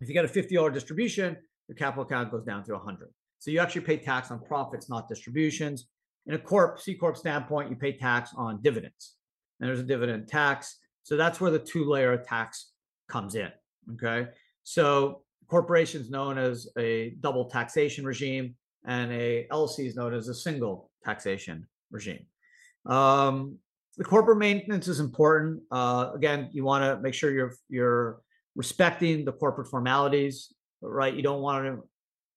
If 0.00 0.08
you 0.08 0.14
get 0.14 0.24
a 0.24 0.28
$50 0.28 0.72
distribution, 0.72 1.36
your 1.68 1.76
capital 1.76 2.04
account 2.04 2.30
goes 2.30 2.44
down 2.44 2.62
to 2.64 2.72
100. 2.72 3.08
So 3.40 3.50
you 3.50 3.58
actually 3.58 3.80
pay 3.80 3.96
tax 3.96 4.30
on 4.30 4.38
profits, 4.38 4.88
not 4.88 5.08
distributions. 5.08 5.88
In 6.26 6.34
a 6.34 6.38
corp, 6.38 6.78
C 6.78 6.94
corp 6.94 7.16
standpoint, 7.16 7.70
you 7.70 7.76
pay 7.76 7.92
tax 7.92 8.32
on 8.36 8.60
dividends. 8.62 9.16
And 9.58 9.68
there's 9.68 9.80
a 9.80 9.84
dividend 9.84 10.28
tax. 10.28 10.76
So 11.02 11.16
that's 11.16 11.40
where 11.40 11.50
the 11.50 11.58
two 11.58 11.84
layer 11.84 12.16
tax 12.18 12.72
comes 13.08 13.34
in. 13.34 13.50
Okay. 13.94 14.28
So 14.62 15.22
corporations 15.48 16.10
known 16.10 16.38
as 16.38 16.68
a 16.78 17.14
double 17.20 17.46
taxation 17.46 18.04
regime 18.04 18.54
and 18.86 19.10
a 19.10 19.46
LLC 19.50 19.86
is 19.86 19.96
known 19.96 20.14
as 20.14 20.28
a 20.28 20.34
single 20.34 20.90
taxation 21.04 21.66
regime. 21.90 22.26
Um, 22.86 23.58
the 23.96 24.04
corporate 24.04 24.38
maintenance 24.38 24.86
is 24.86 25.00
important. 25.00 25.62
Uh, 25.70 26.12
again, 26.14 26.50
you 26.52 26.64
want 26.64 26.84
to 26.84 27.02
make 27.02 27.14
sure 27.14 27.32
you're 27.32 27.54
you're 27.68 28.20
respecting 28.54 29.24
the 29.24 29.32
corporate 29.32 29.68
formalities, 29.68 30.54
right? 30.80 31.14
You 31.14 31.22
don't 31.22 31.42
want 31.42 31.64
to 31.66 31.82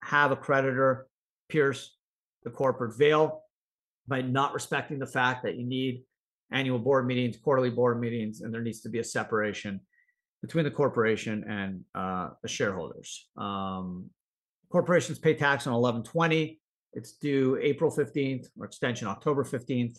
have 0.04 0.32
a 0.32 0.36
creditor 0.36 1.08
pierce 1.50 1.96
the 2.44 2.50
corporate 2.50 2.98
veil 2.98 3.44
by 4.08 4.22
not 4.22 4.54
respecting 4.54 5.00
the 5.00 5.08
fact 5.08 5.44
that 5.44 5.56
you 5.56 5.66
need 5.66 6.04
annual 6.52 6.80
board 6.80 7.08
meetings, 7.08 7.38
quarterly 7.38 7.70
board 7.70 8.00
meetings, 8.00 8.42
and 8.42 8.54
there 8.54 8.62
needs 8.62 8.82
to 8.82 8.90
be 8.90 9.00
a 9.00 9.04
separation 9.04 9.80
between 10.42 10.66
the 10.66 10.72
corporation 10.72 11.44
and 11.50 11.82
uh, 11.96 12.30
the 12.42 12.48
shareholders. 12.48 13.30
Um, 13.38 14.10
corporations 14.70 15.20
pay 15.20 15.34
tax 15.34 15.68
on 15.68 15.74
1120. 15.74 16.60
It's 16.94 17.14
due 17.14 17.58
April 17.62 17.90
15th 17.90 18.48
or 18.60 18.66
extension 18.66 19.08
October 19.08 19.44
15th. 19.44 19.98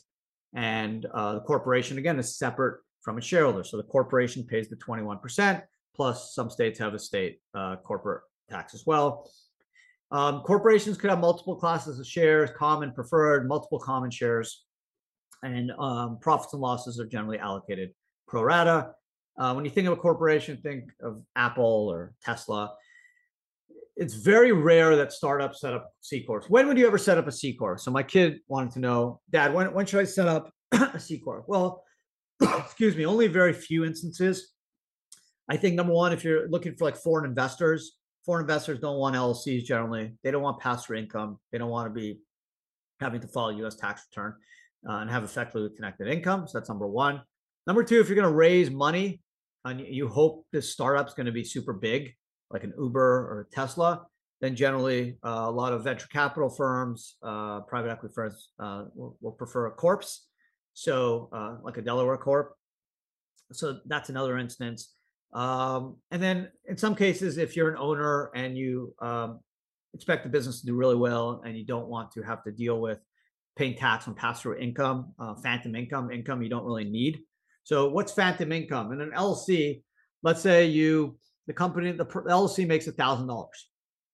And 0.55 1.07
uh, 1.07 1.35
the 1.35 1.41
corporation, 1.41 1.99
again, 1.99 2.19
is 2.19 2.37
separate 2.37 2.81
from 3.01 3.19
its 3.19 3.27
shareholders. 3.27 3.71
So 3.71 3.77
the 3.77 3.83
corporation 3.85 4.45
pays 4.45 4.69
the 4.69 4.77
21%, 4.77 5.63
plus 5.97 6.35
some 6.35 6.51
states 6.51 6.79
have 6.79 6.95
a 6.95 6.99
state 6.99 7.41
uh, 7.55 7.77
corporate 7.77 8.23
tax 8.49 8.75
as 8.75 8.85
well. 8.87 9.29
Um, 10.11 10.41
corporations 10.43 10.97
could 10.97 11.11
have 11.11 11.19
multiple 11.19 11.57
classes 11.57 11.99
of 11.99 12.07
shares, 12.07 12.51
common, 12.57 12.93
preferred, 12.93 13.49
multiple 13.49 13.79
common 13.79 14.11
shares, 14.11 14.65
and 15.43 15.73
um, 15.79 16.19
profits 16.21 16.53
and 16.53 16.63
losses 16.63 17.01
are 17.01 17.07
generally 17.07 17.39
allocated 17.39 17.91
pro 18.27 18.43
rata. 18.43 18.93
Uh, 19.39 19.53
when 19.53 19.65
you 19.65 19.71
think 19.71 19.87
of 19.87 19.93
a 19.93 19.97
corporation, 19.97 20.57
think 20.59 20.85
of 21.03 21.23
Apple 21.37 21.89
or 21.91 22.15
Tesla. 22.23 22.73
It's 23.97 24.15
very 24.15 24.53
rare 24.53 24.97
that 24.97 25.13
startups 25.13 25.61
set 25.61 25.73
up 25.73 25.93
C 26.01 26.23
corps. 26.23 26.45
When 26.49 26.67
would 26.67 26.79
you 26.79 26.87
ever 26.87 26.99
set 26.99 27.19
up 27.19 27.27
a 27.27 27.33
C 27.33 27.53
corp? 27.53 27.81
So 27.81 27.91
my 27.91 28.03
kid 28.03 28.41
wanted 28.49 28.73
to 28.73 28.81
know, 28.81 29.21
Dad, 29.31 29.55
when 29.55 29.73
when 29.73 29.87
should 29.87 30.01
I 30.01 30.05
set 30.05 30.27
up 30.29 30.53
a 30.73 30.99
C 30.99 31.19
corp? 31.19 31.45
Well, 31.49 31.85
excuse 32.43 32.97
me, 32.97 33.07
only 33.07 33.27
very 33.27 33.53
few 33.53 33.85
instances. 33.85 34.53
I 35.49 35.57
think 35.57 35.75
number 35.75 35.93
one, 35.93 36.13
if 36.13 36.25
you're 36.25 36.49
looking 36.49 36.75
for 36.75 36.85
like 36.85 36.97
foreign 36.97 37.29
investors, 37.29 37.97
foreign 38.25 38.43
investors 38.43 38.81
don't 38.81 38.99
want 38.99 39.17
LLCs 39.17 39.65
generally. 39.65 40.15
They 40.23 40.31
don't 40.31 40.43
want 40.43 40.61
pass-through 40.61 40.99
income. 40.99 41.39
They 41.53 41.59
don't 41.59 41.71
want 41.71 41.93
to 41.93 42.01
be 42.01 42.19
having 43.01 43.21
to 43.21 43.29
file 43.29 43.53
U.S. 43.53 43.75
tax 43.75 44.07
return 44.11 44.35
uh, 44.89 44.97
and 44.97 45.11
have 45.11 45.25
effectively 45.25 45.69
connected 45.77 46.09
income. 46.09 46.47
So 46.47 46.59
that's 46.59 46.69
number 46.69 46.87
one. 46.87 47.23
Number 47.67 47.83
two, 47.83 48.01
if 48.01 48.09
you're 48.09 48.17
going 48.17 48.29
to 48.29 48.35
raise 48.35 48.71
money 48.71 49.21
and 49.65 49.81
you 49.81 50.09
hope 50.09 50.47
this 50.53 50.73
startup's 50.73 51.15
going 51.15 51.27
to 51.27 51.33
be 51.33 51.45
super 51.45 51.73
big, 51.73 52.13
like 52.51 52.65
an 52.65 52.73
Uber 52.79 53.01
or 53.01 53.49
a 53.51 53.55
Tesla, 53.55 54.07
then 54.41 54.55
generally 54.55 55.17
uh, 55.25 55.45
a 55.47 55.51
lot 55.51 55.73
of 55.73 55.85
venture 55.85 56.09
capital 56.09 56.51
firms, 56.51 57.17
uh, 57.23 57.61
private 57.61 57.91
equity 57.91 58.13
firms 58.15 58.51
uh, 58.59 58.85
will, 58.95 59.17
will, 59.21 59.33
prefer 59.33 59.67
a 59.67 59.71
corpse. 59.71 60.27
So 60.75 61.31
uh, 61.33 61.57
like 61.63 61.79
a 61.79 61.83
Delaware 61.83 62.19
corp. 62.19 62.55
So 63.53 63.79
that's 63.87 64.11
another 64.11 64.37
instance. 64.37 64.93
Um, 65.35 65.97
and 66.13 66.23
then 66.23 66.49
in 66.69 66.77
some 66.77 66.95
cases, 66.95 67.39
if 67.39 67.57
you're 67.57 67.69
an 67.69 67.77
owner 67.77 68.31
and 68.37 68.57
you 68.57 68.95
um, 69.01 69.41
expect 69.93 70.23
the 70.23 70.31
business 70.31 70.61
to 70.61 70.67
do 70.67 70.77
really 70.77 70.97
well 70.97 71.43
and 71.45 71.57
you 71.57 71.65
don't 71.65 71.89
want 71.89 72.13
to 72.13 72.23
have 72.23 72.45
to 72.45 72.53
deal 72.53 72.81
with 72.81 72.99
paying 73.57 73.77
tax 73.77 74.07
on 74.07 74.15
pass-through 74.15 74.59
income, 74.59 75.13
uh, 75.19 75.35
phantom 75.35 75.75
income, 75.75 76.11
income 76.11 76.43
you 76.43 76.49
don't 76.49 76.65
really 76.65 76.85
need. 76.85 77.21
So 77.65 77.89
what's 77.89 78.13
phantom 78.13 78.53
income? 78.53 78.93
In 78.93 79.01
an 79.01 79.11
LLC, 79.11 79.83
let's 80.23 80.41
say 80.41 80.67
you, 80.67 81.19
the 81.47 81.53
company, 81.53 81.93
the 81.93 82.05
LLC 82.05 82.67
makes 82.67 82.87
a 82.87 82.93
thousand 82.93 83.27
dollars. 83.27 83.69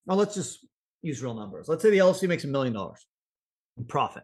Now 0.07 0.15
let's 0.15 0.35
just 0.35 0.67
use 1.03 1.23
real 1.23 1.35
numbers. 1.35 1.69
Let's 1.69 1.83
say 1.83 1.91
the 1.91 1.99
LLC 1.99 2.29
makes 2.29 2.45
a 2.45 2.49
million 2.49 2.73
dollars 2.73 3.05
in 3.77 3.85
profit, 3.85 4.23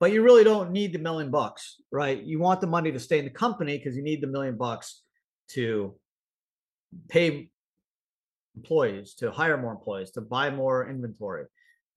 but 0.00 0.12
you 0.12 0.22
really 0.22 0.44
don't 0.44 0.72
need 0.72 0.92
the 0.92 0.98
million 0.98 1.30
bucks, 1.30 1.76
right? 1.90 2.22
You 2.22 2.38
want 2.38 2.60
the 2.60 2.66
money 2.66 2.92
to 2.92 3.00
stay 3.00 3.18
in 3.18 3.24
the 3.24 3.30
company 3.30 3.78
because 3.78 3.96
you 3.96 4.02
need 4.02 4.22
the 4.22 4.26
million 4.26 4.56
bucks 4.56 5.02
to 5.50 5.94
pay 7.08 7.50
employees, 8.56 9.14
to 9.14 9.30
hire 9.30 9.56
more 9.56 9.72
employees, 9.72 10.10
to 10.12 10.20
buy 10.20 10.50
more 10.50 10.88
inventory, 10.88 11.44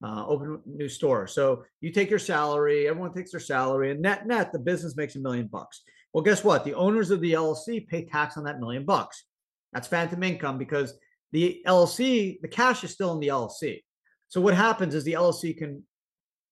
uh, 0.04 0.24
open 0.26 0.60
new 0.66 0.88
store. 0.88 1.26
So 1.26 1.64
you 1.80 1.92
take 1.92 2.10
your 2.10 2.18
salary, 2.18 2.88
everyone 2.88 3.12
takes 3.12 3.32
their 3.32 3.40
salary, 3.40 3.90
and 3.90 4.00
net 4.00 4.26
net, 4.26 4.52
the 4.52 4.58
business 4.58 4.96
makes 4.96 5.16
a 5.16 5.20
million 5.20 5.46
bucks. 5.46 5.82
Well, 6.12 6.24
guess 6.24 6.44
what? 6.44 6.64
The 6.64 6.74
owners 6.74 7.10
of 7.10 7.20
the 7.20 7.32
LLC 7.32 7.86
pay 7.86 8.04
tax 8.04 8.36
on 8.36 8.44
that 8.44 8.60
million 8.60 8.84
bucks. 8.84 9.24
That's 9.72 9.88
phantom 9.88 10.22
income 10.22 10.58
because 10.58 10.94
the 11.32 11.62
LLC, 11.66 12.40
the 12.42 12.48
cash 12.48 12.84
is 12.84 12.90
still 12.90 13.12
in 13.14 13.20
the 13.20 13.28
LLC. 13.28 13.82
So 14.28 14.40
what 14.40 14.54
happens 14.54 14.94
is 14.94 15.04
the 15.04 15.14
LLC 15.14 15.56
can 15.56 15.82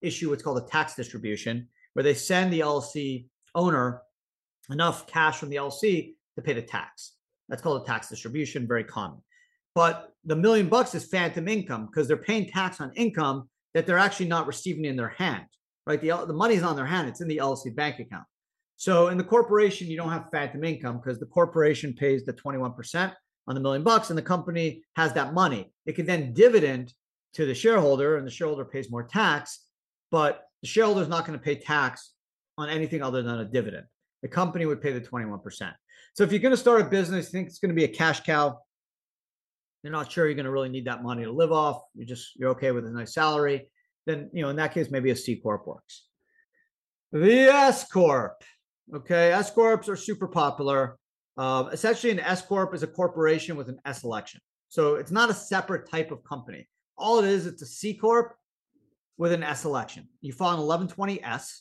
issue 0.00 0.30
what's 0.30 0.42
called 0.42 0.58
a 0.58 0.66
tax 0.66 0.94
distribution, 0.94 1.68
where 1.92 2.02
they 2.02 2.14
send 2.14 2.52
the 2.52 2.60
LLC 2.60 3.26
owner 3.54 4.02
enough 4.70 5.06
cash 5.06 5.38
from 5.38 5.50
the 5.50 5.56
LLC 5.56 6.14
to 6.36 6.42
pay 6.42 6.54
the 6.54 6.62
tax. 6.62 7.12
That's 7.50 7.60
called 7.60 7.82
a 7.82 7.84
tax 7.84 8.08
distribution, 8.08 8.66
very 8.66 8.84
common. 8.84 9.18
But 9.74 10.12
the 10.24 10.36
million 10.36 10.68
bucks 10.68 10.94
is 10.94 11.04
phantom 11.04 11.48
income 11.48 11.86
because 11.86 12.08
they're 12.08 12.16
paying 12.16 12.48
tax 12.48 12.80
on 12.80 12.92
income 12.94 13.48
that 13.74 13.86
they're 13.86 13.98
actually 13.98 14.28
not 14.28 14.46
receiving 14.46 14.84
in 14.84 14.96
their 14.96 15.10
hand, 15.10 15.44
right? 15.86 16.00
The, 16.00 16.24
the 16.26 16.32
money's 16.32 16.62
on 16.62 16.76
their 16.76 16.86
hand, 16.86 17.08
it's 17.08 17.20
in 17.20 17.28
the 17.28 17.38
LLC 17.38 17.74
bank 17.74 17.98
account. 17.98 18.24
So 18.76 19.08
in 19.08 19.18
the 19.18 19.24
corporation, 19.24 19.88
you 19.88 19.96
don't 19.96 20.10
have 20.10 20.30
phantom 20.32 20.64
income 20.64 20.96
because 20.96 21.20
the 21.20 21.26
corporation 21.26 21.92
pays 21.92 22.24
the 22.24 22.32
21% 22.32 23.12
on 23.46 23.54
the 23.54 23.60
million 23.60 23.82
bucks 23.82 24.10
and 24.10 24.18
the 24.18 24.22
company 24.22 24.82
has 24.96 25.12
that 25.14 25.34
money. 25.34 25.72
It 25.86 25.96
can 25.96 26.06
then 26.06 26.32
dividend 26.32 26.94
to 27.34 27.46
the 27.46 27.54
shareholder 27.54 28.16
and 28.16 28.26
the 28.26 28.30
shareholder 28.30 28.64
pays 28.64 28.90
more 28.90 29.02
tax, 29.02 29.66
but 30.10 30.46
the 30.62 30.68
shareholder 30.68 31.02
is 31.02 31.08
not 31.08 31.26
going 31.26 31.38
to 31.38 31.44
pay 31.44 31.56
tax 31.56 32.12
on 32.58 32.68
anything 32.68 33.02
other 33.02 33.22
than 33.22 33.40
a 33.40 33.44
dividend. 33.44 33.86
The 34.22 34.28
company 34.28 34.66
would 34.66 34.80
pay 34.80 34.92
the 34.92 35.00
21%. 35.00 35.72
So 36.14 36.24
if 36.24 36.32
you're 36.32 36.40
going 36.40 36.52
to 36.52 36.56
start 36.56 36.80
a 36.80 36.84
business, 36.84 37.26
you 37.26 37.32
think 37.32 37.48
it's 37.48 37.58
going 37.58 37.70
to 37.70 37.74
be 37.74 37.84
a 37.84 37.88
cash 37.88 38.20
cow, 38.20 38.58
you're 39.82 39.92
not 39.92 40.10
sure 40.10 40.26
you're 40.26 40.34
going 40.34 40.44
to 40.44 40.50
really 40.50 40.68
need 40.68 40.86
that 40.86 41.02
money 41.02 41.24
to 41.24 41.32
live 41.32 41.52
off, 41.52 41.82
you're 41.94 42.06
just 42.06 42.36
you're 42.36 42.50
okay 42.50 42.70
with 42.72 42.84
a 42.86 42.90
nice 42.90 43.14
salary, 43.14 43.68
then 44.06 44.30
you 44.32 44.42
know 44.42 44.50
in 44.50 44.56
that 44.56 44.74
case 44.74 44.90
maybe 44.90 45.10
a 45.10 45.16
C 45.16 45.36
corp 45.36 45.66
works. 45.66 46.06
The 47.12 47.46
S 47.46 47.88
corp. 47.90 48.42
Okay, 48.94 49.32
S 49.32 49.50
corps 49.50 49.88
are 49.88 49.96
super 49.96 50.28
popular. 50.28 50.96
Uh, 51.36 51.68
essentially, 51.72 52.12
an 52.12 52.20
S 52.20 52.42
corp 52.42 52.74
is 52.74 52.82
a 52.82 52.86
corporation 52.86 53.56
with 53.56 53.68
an 53.68 53.78
S 53.84 54.04
election, 54.04 54.40
so 54.68 54.96
it's 54.96 55.10
not 55.10 55.30
a 55.30 55.34
separate 55.34 55.88
type 55.90 56.10
of 56.10 56.22
company. 56.24 56.68
All 56.98 57.18
it 57.18 57.24
is, 57.24 57.46
it's 57.46 57.62
a 57.62 57.66
C 57.66 57.94
corp 57.94 58.34
with 59.16 59.32
an 59.32 59.42
S 59.42 59.64
election. 59.64 60.08
You 60.20 60.32
file 60.32 60.60
an 60.60 60.88
1120S. 60.88 61.60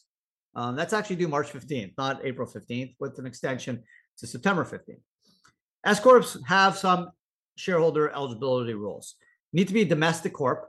Um, 0.56 0.76
that's 0.76 0.94
actually 0.94 1.18
due 1.18 1.28
March 1.28 1.52
15th, 1.54 1.94
not 1.98 2.26
April 2.26 2.48
15th, 2.48 2.96
with 3.00 3.20
an 3.20 3.26
extension 3.26 3.84
to 4.20 4.28
September 4.28 4.64
15th. 4.64 5.02
S 5.86 6.00
corps 6.00 6.38
have 6.46 6.78
some 6.78 7.10
shareholder 7.56 8.10
eligibility 8.12 8.74
rules. 8.74 9.16
need 9.54 9.68
to 9.68 9.74
be 9.74 9.82
a 9.82 9.86
domestic 9.86 10.34
corp. 10.34 10.68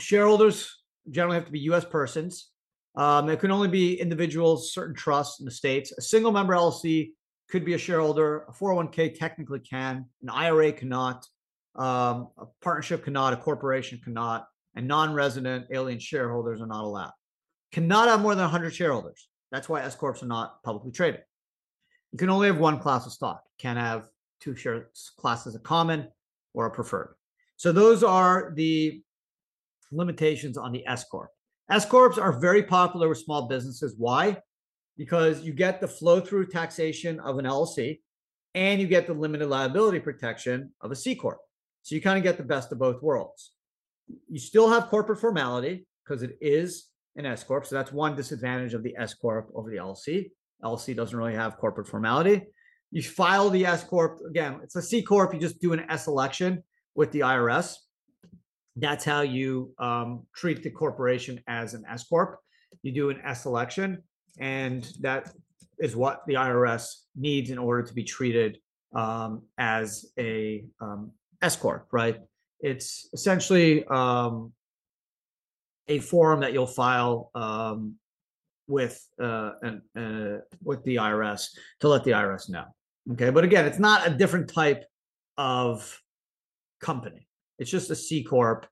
Shareholders 0.00 0.82
generally 1.10 1.36
have 1.36 1.46
to 1.46 1.52
be 1.52 1.60
U.S. 1.60 1.84
persons. 1.84 2.50
Um, 2.96 3.28
it 3.28 3.40
can 3.40 3.50
only 3.50 3.68
be 3.68 4.00
individuals, 4.00 4.72
certain 4.72 4.94
trusts 4.94 5.40
in 5.40 5.44
the 5.44 5.50
states. 5.50 5.92
A 5.92 6.02
single 6.02 6.32
member 6.32 6.54
LLC 6.54 7.12
could 7.50 7.64
be 7.64 7.74
a 7.74 7.78
shareholder. 7.78 8.44
A 8.48 8.52
401k 8.52 9.18
technically 9.18 9.60
can. 9.60 10.06
An 10.22 10.28
IRA 10.28 10.72
cannot. 10.72 11.26
Um, 11.74 12.28
a 12.38 12.46
partnership 12.62 13.04
cannot. 13.04 13.32
A 13.32 13.36
corporation 13.36 14.00
cannot. 14.02 14.46
And 14.76 14.88
non-resident 14.88 15.66
alien 15.72 15.98
shareholders 15.98 16.60
are 16.60 16.66
not 16.66 16.84
allowed. 16.84 17.12
Cannot 17.72 18.08
have 18.08 18.20
more 18.20 18.34
than 18.34 18.42
100 18.42 18.74
shareholders. 18.74 19.28
That's 19.52 19.68
why 19.68 19.82
S 19.82 19.94
corps 19.94 20.20
are 20.22 20.26
not 20.26 20.62
publicly 20.62 20.92
traded. 20.92 21.20
You 22.14 22.18
can 22.18 22.30
only 22.30 22.46
have 22.46 22.58
one 22.58 22.78
class 22.78 23.06
of 23.06 23.12
stock. 23.12 23.42
Can't 23.58 23.76
have 23.76 24.06
two 24.38 24.54
share 24.54 24.90
classes, 25.18 25.56
of 25.56 25.64
common 25.64 26.06
or 26.52 26.66
a 26.66 26.70
preferred. 26.70 27.16
So 27.56 27.72
those 27.72 28.04
are 28.04 28.52
the 28.54 29.02
limitations 29.90 30.56
on 30.56 30.70
the 30.70 30.86
S 30.86 31.02
corp. 31.10 31.30
S 31.72 31.84
corps 31.84 32.16
are 32.20 32.38
very 32.38 32.62
popular 32.62 33.08
with 33.08 33.18
small 33.18 33.48
businesses. 33.48 33.96
Why? 33.98 34.36
Because 34.96 35.42
you 35.42 35.52
get 35.52 35.80
the 35.80 35.88
flow 35.88 36.20
through 36.20 36.46
taxation 36.46 37.18
of 37.18 37.40
an 37.40 37.46
LLC 37.46 37.98
and 38.54 38.80
you 38.80 38.86
get 38.86 39.08
the 39.08 39.14
limited 39.14 39.48
liability 39.48 39.98
protection 39.98 40.70
of 40.82 40.92
a 40.92 40.96
C 40.96 41.16
corp. 41.16 41.38
So 41.82 41.96
you 41.96 42.00
kind 42.00 42.16
of 42.16 42.22
get 42.22 42.36
the 42.36 42.44
best 42.44 42.70
of 42.70 42.78
both 42.78 43.02
worlds. 43.02 43.54
You 44.28 44.38
still 44.38 44.70
have 44.70 44.86
corporate 44.86 45.18
formality 45.18 45.88
because 46.04 46.22
it 46.22 46.38
is 46.40 46.90
an 47.16 47.26
S 47.26 47.42
corp. 47.42 47.66
So 47.66 47.74
that's 47.74 47.90
one 47.90 48.14
disadvantage 48.14 48.72
of 48.72 48.84
the 48.84 48.94
S 48.96 49.14
corp 49.14 49.50
over 49.52 49.68
the 49.68 49.78
LLC. 49.78 50.30
LLC 50.62 50.94
doesn't 50.94 51.16
really 51.16 51.34
have 51.34 51.56
corporate 51.56 51.88
formality. 51.88 52.42
You 52.90 53.02
file 53.02 53.50
the 53.50 53.66
S 53.66 53.84
corp 53.84 54.20
again. 54.28 54.60
It's 54.62 54.76
a 54.76 54.82
C 54.82 55.02
corp. 55.02 55.34
You 55.34 55.40
just 55.40 55.60
do 55.60 55.72
an 55.72 55.84
S 55.90 56.06
election 56.06 56.62
with 56.94 57.10
the 57.12 57.20
IRS 57.20 57.76
that's 58.76 59.04
how 59.04 59.20
you 59.20 59.72
um, 59.78 60.26
treat 60.34 60.62
the 60.62 60.70
corporation 60.70 61.40
as 61.46 61.74
an 61.74 61.84
S 61.88 62.04
corp. 62.04 62.38
You 62.82 62.92
do 62.92 63.10
an 63.10 63.20
S 63.24 63.46
election, 63.46 64.02
and 64.38 64.88
that 65.00 65.30
is 65.78 65.94
what 65.94 66.22
the 66.26 66.34
IRS 66.34 66.86
needs 67.14 67.50
in 67.50 67.58
order 67.58 67.82
to 67.82 67.94
be 67.94 68.04
treated 68.04 68.58
um, 68.94 69.42
as 69.58 70.06
a 70.18 70.64
um, 70.80 71.12
S 71.40 71.56
corp. 71.56 71.86
Right? 71.92 72.18
It's 72.60 73.08
essentially 73.12 73.84
um, 73.86 74.52
a 75.86 76.00
form 76.00 76.40
that 76.40 76.52
you'll 76.52 76.66
file 76.66 77.30
um, 77.34 77.94
with 78.66 79.06
uh, 79.22 79.52
an, 79.62 79.82
uh, 79.96 80.40
with 80.62 80.82
the 80.84 80.96
IRS 80.96 81.48
to 81.80 81.88
let 81.88 82.04
the 82.04 82.12
IRS 82.12 82.48
know. 82.48 82.64
Okay, 83.12 83.30
but 83.30 83.44
again, 83.44 83.66
it's 83.66 83.78
not 83.78 84.06
a 84.06 84.10
different 84.10 84.48
type 84.48 84.84
of 85.36 86.00
company. 86.80 87.28
It's 87.58 87.70
just 87.70 87.90
a 87.90 87.94
C 87.94 88.24
corp 88.24 88.66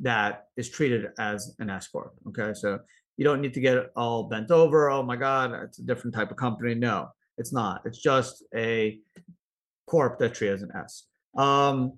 that 0.00 0.46
is 0.56 0.70
treated 0.70 1.06
as 1.18 1.54
an 1.58 1.70
S 1.70 1.88
corp. 1.88 2.12
Okay, 2.28 2.52
so 2.54 2.78
you 3.16 3.24
don't 3.24 3.40
need 3.40 3.54
to 3.54 3.60
get 3.60 3.90
all 3.96 4.24
bent 4.24 4.50
over. 4.50 4.90
Oh 4.90 5.02
my 5.02 5.16
God, 5.16 5.52
it's 5.52 5.78
a 5.78 5.82
different 5.82 6.14
type 6.14 6.30
of 6.30 6.36
company. 6.36 6.74
No, 6.74 7.08
it's 7.38 7.52
not. 7.52 7.82
It's 7.84 7.98
just 7.98 8.44
a 8.54 8.98
corp 9.86 10.18
that 10.18 10.34
treated 10.34 10.54
as 10.54 10.62
an 10.62 10.70
S. 10.76 11.04
Um, 11.36 11.94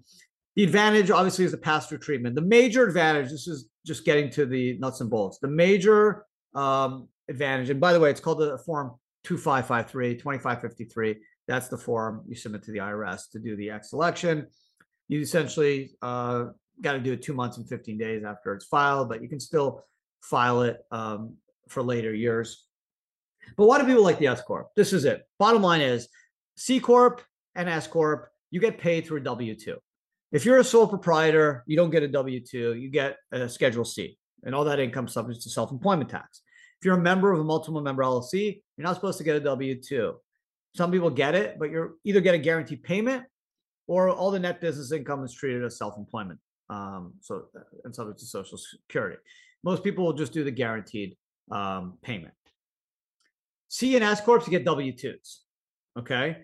the 0.57 0.65
advantage, 0.65 1.11
obviously, 1.11 1.45
is 1.45 1.53
the 1.53 1.59
pass-through 1.59 1.99
treatment. 1.99 2.35
The 2.35 2.43
major 2.43 2.87
advantage. 2.87 3.31
This 3.31 3.49
is 3.49 3.69
just 3.87 4.05
getting 4.05 4.31
to 4.31 4.47
the 4.47 4.79
nuts 4.79 5.01
and 5.01 5.11
bolts. 5.11 5.39
The 5.39 5.49
major 5.49 6.27
um, 6.55 7.09
advantage, 7.33 7.71
and 7.71 7.81
by 7.81 7.93
the 7.93 8.01
way, 8.01 8.11
it's 8.11 8.21
called 8.21 8.39
the 8.39 8.59
form 8.59 8.93
2553, 9.25 10.15
2553. 10.15 11.17
That's 11.49 11.69
the 11.69 11.79
form 11.79 12.23
you 12.29 12.37
submit 12.37 12.63
to 12.65 12.73
the 12.73 12.79
IRS 12.79 13.31
to 13.33 13.41
do 13.41 13.57
the 13.57 13.71
S 13.71 13.93
election 13.93 14.47
you 15.13 15.21
essentially 15.21 15.91
uh, 16.01 16.47
got 16.81 16.95
to 16.95 16.99
do 16.99 17.13
it 17.13 17.21
two 17.21 17.35
months 17.35 17.59
and 17.59 17.69
15 17.69 17.99
days 17.99 18.25
after 18.25 18.55
it's 18.55 18.65
filed, 18.65 19.11
but 19.11 19.23
you 19.23 19.29
can 19.29 19.41
still 19.41 19.85
file 20.23 20.63
it 20.63 20.79
um, 20.91 21.35
for 21.69 21.83
later 21.83 22.15
years. 22.15 22.65
But 23.59 23.67
why 23.67 23.79
do 23.79 23.85
people 23.85 24.03
like 24.03 24.19
the 24.19 24.29
S 24.29 24.41
Corp? 24.41 24.71
This 24.75 24.95
is 24.95 25.05
it. 25.05 25.27
Bottom 25.39 25.61
line 25.61 25.83
is 25.83 26.09
C 26.57 26.81
Corp 26.81 27.21
and 27.55 27.69
S 27.69 27.87
Corp, 27.87 28.31
you 28.51 28.59
get 28.59 28.79
paid 28.79 29.07
through 29.07 29.19
a 29.19 29.25
W 29.25 29.55
2. 29.55 29.77
If 30.31 30.47
you're 30.47 30.59
a 30.59 30.65
sole 30.65 30.87
proprietor, 30.87 31.63
you 31.67 31.77
don't 31.77 31.91
get 31.91 32.03
a 32.03 32.09
W 32.09 32.41
2, 32.41 32.75
you 32.75 32.89
get 32.89 33.19
a 33.33 33.49
Schedule 33.51 33.85
C, 33.85 34.17
and 34.45 34.55
all 34.55 34.65
that 34.65 34.81
income 34.81 35.09
subject 35.09 35.43
to 35.43 35.51
self 35.51 35.73
employment 35.73 36.09
tax. 36.09 36.41
If 36.83 36.87
you're 36.87 36.99
a 36.99 37.01
member 37.01 37.31
of 37.31 37.39
a 37.39 37.45
multiple 37.45 37.81
member 37.81 38.03
LLC, 38.03 38.61
you're 38.77 38.85
not 38.85 38.97
supposed 38.97 39.17
to 39.19 39.23
get 39.23 39.37
a 39.37 39.41
W 39.41 39.81
2. 39.81 40.15
Some 40.75 40.91
people 40.91 41.11
get 41.11 41.37
it, 41.37 41.57
but 41.57 41.71
you're 41.71 41.93
either 42.03 42.21
get 42.21 42.35
a 42.35 42.39
guaranteed 42.39 42.83
payment 42.83 43.23
or 43.87 44.11
all 44.11 44.33
the 44.33 44.41
net 44.41 44.61
business 44.61 44.91
income 44.91 45.23
is 45.23 45.33
treated 45.33 45.63
as 45.63 45.79
self-employment 45.79 46.41
um, 46.71 47.13
so 47.21 47.45
uh, 47.57 47.61
and 47.85 47.95
subject 47.95 48.19
to 48.19 48.27
social 48.27 48.59
security. 48.59 49.17
Most 49.63 49.85
people 49.85 50.05
will 50.05 50.13
just 50.13 50.33
do 50.33 50.43
the 50.43 50.51
guaranteed 50.51 51.17
um, 51.53 51.99
payment. 52.03 52.35
C 53.69 53.95
and 53.95 54.03
s 54.03 54.21
corps 54.21 54.41
to 54.41 54.51
get 54.51 54.65
w2s 54.65 55.37
okay? 55.97 56.39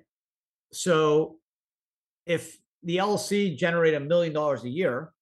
So 0.72 1.38
if 2.26 2.58
the 2.84 2.98
llc 2.98 3.56
generate 3.56 3.94
a 3.94 4.00
million 4.00 4.32
dollars 4.32 4.62
a 4.62 4.68
year 4.68 5.12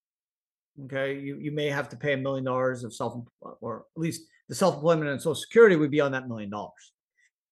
okay 0.85 1.17
you, 1.17 1.39
you 1.39 1.51
may 1.51 1.69
have 1.69 1.89
to 1.89 1.95
pay 1.95 2.13
a 2.13 2.17
million 2.17 2.43
dollars 2.43 2.83
of 2.83 2.93
self 2.93 3.15
or 3.61 3.85
at 3.95 3.99
least 3.99 4.21
the 4.49 4.55
self-employment 4.55 5.09
and 5.09 5.21
social 5.21 5.35
security 5.35 5.75
would 5.75 5.91
be 5.91 6.01
on 6.01 6.11
that 6.11 6.27
million 6.27 6.49
dollars 6.49 6.93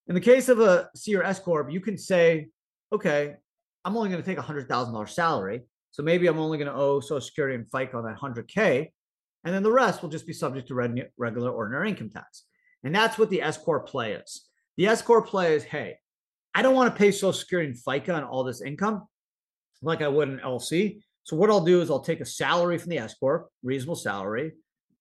in 0.08 0.16
the 0.16 0.22
case 0.22 0.50
of 0.50 0.60
a 0.60 0.90
c 0.96 1.16
or 1.16 1.24
s 1.24 1.40
corp 1.40 1.72
you 1.72 1.80
can 1.80 1.98
say 1.98 2.48
okay 2.94 3.36
I'm 3.86 3.96
only 3.96 4.10
going 4.10 4.22
to 4.22 4.28
take 4.28 4.40
a 4.40 4.42
hundred 4.42 4.68
thousand 4.68 4.94
dollar 4.94 5.06
salary. 5.06 5.62
So 5.92 6.04
maybe 6.04 6.28
I'm 6.28 6.40
only 6.40 6.58
going 6.58 6.68
to 6.68 6.76
owe 6.76 7.00
Social 7.00 7.22
Security 7.22 7.56
and 7.56 7.70
FICA 7.70 7.94
on 7.94 8.04
that 8.04 8.16
hundred 8.16 8.48
K, 8.50 8.92
and 9.46 9.54
then 9.54 9.64
the 9.64 9.72
rest 9.72 10.02
will 10.02 10.10
just 10.10 10.28
be 10.28 10.34
subject 10.34 10.68
to 10.68 11.08
regular 11.18 11.52
ordinary 11.52 11.92
income 11.92 12.10
tax. 12.10 12.44
And 12.84 12.94
that's 12.94 13.18
what 13.18 13.30
the 13.30 13.42
S 13.42 13.58
corp 13.58 13.88
play 13.88 14.14
is. 14.14 14.48
The 14.78 14.88
S 14.88 15.02
corp 15.02 15.28
play 15.28 15.56
is, 15.56 15.64
hey, 15.64 15.98
I 16.54 16.64
don't 16.64 16.76
want 16.76 16.94
to 16.94 16.98
pay 16.98 17.12
Social 17.12 17.32
Security 17.32 17.70
and 17.70 17.78
FICA 17.78 18.16
on 18.16 18.24
all 18.24 18.44
this 18.44 18.62
income 18.62 19.08
like 19.82 20.02
I 20.02 20.08
would 20.08 20.28
an 20.28 20.42
LC. 20.44 21.00
So 21.24 21.36
what 21.36 21.50
I'll 21.50 21.64
do 21.64 21.82
is 21.82 21.90
I'll 21.90 22.00
take 22.00 22.22
a 22.22 22.26
salary 22.26 22.78
from 22.78 22.90
the 22.90 22.98
S 22.98 23.14
corp, 23.14 23.48
reasonable 23.64 23.96
salary, 23.96 24.54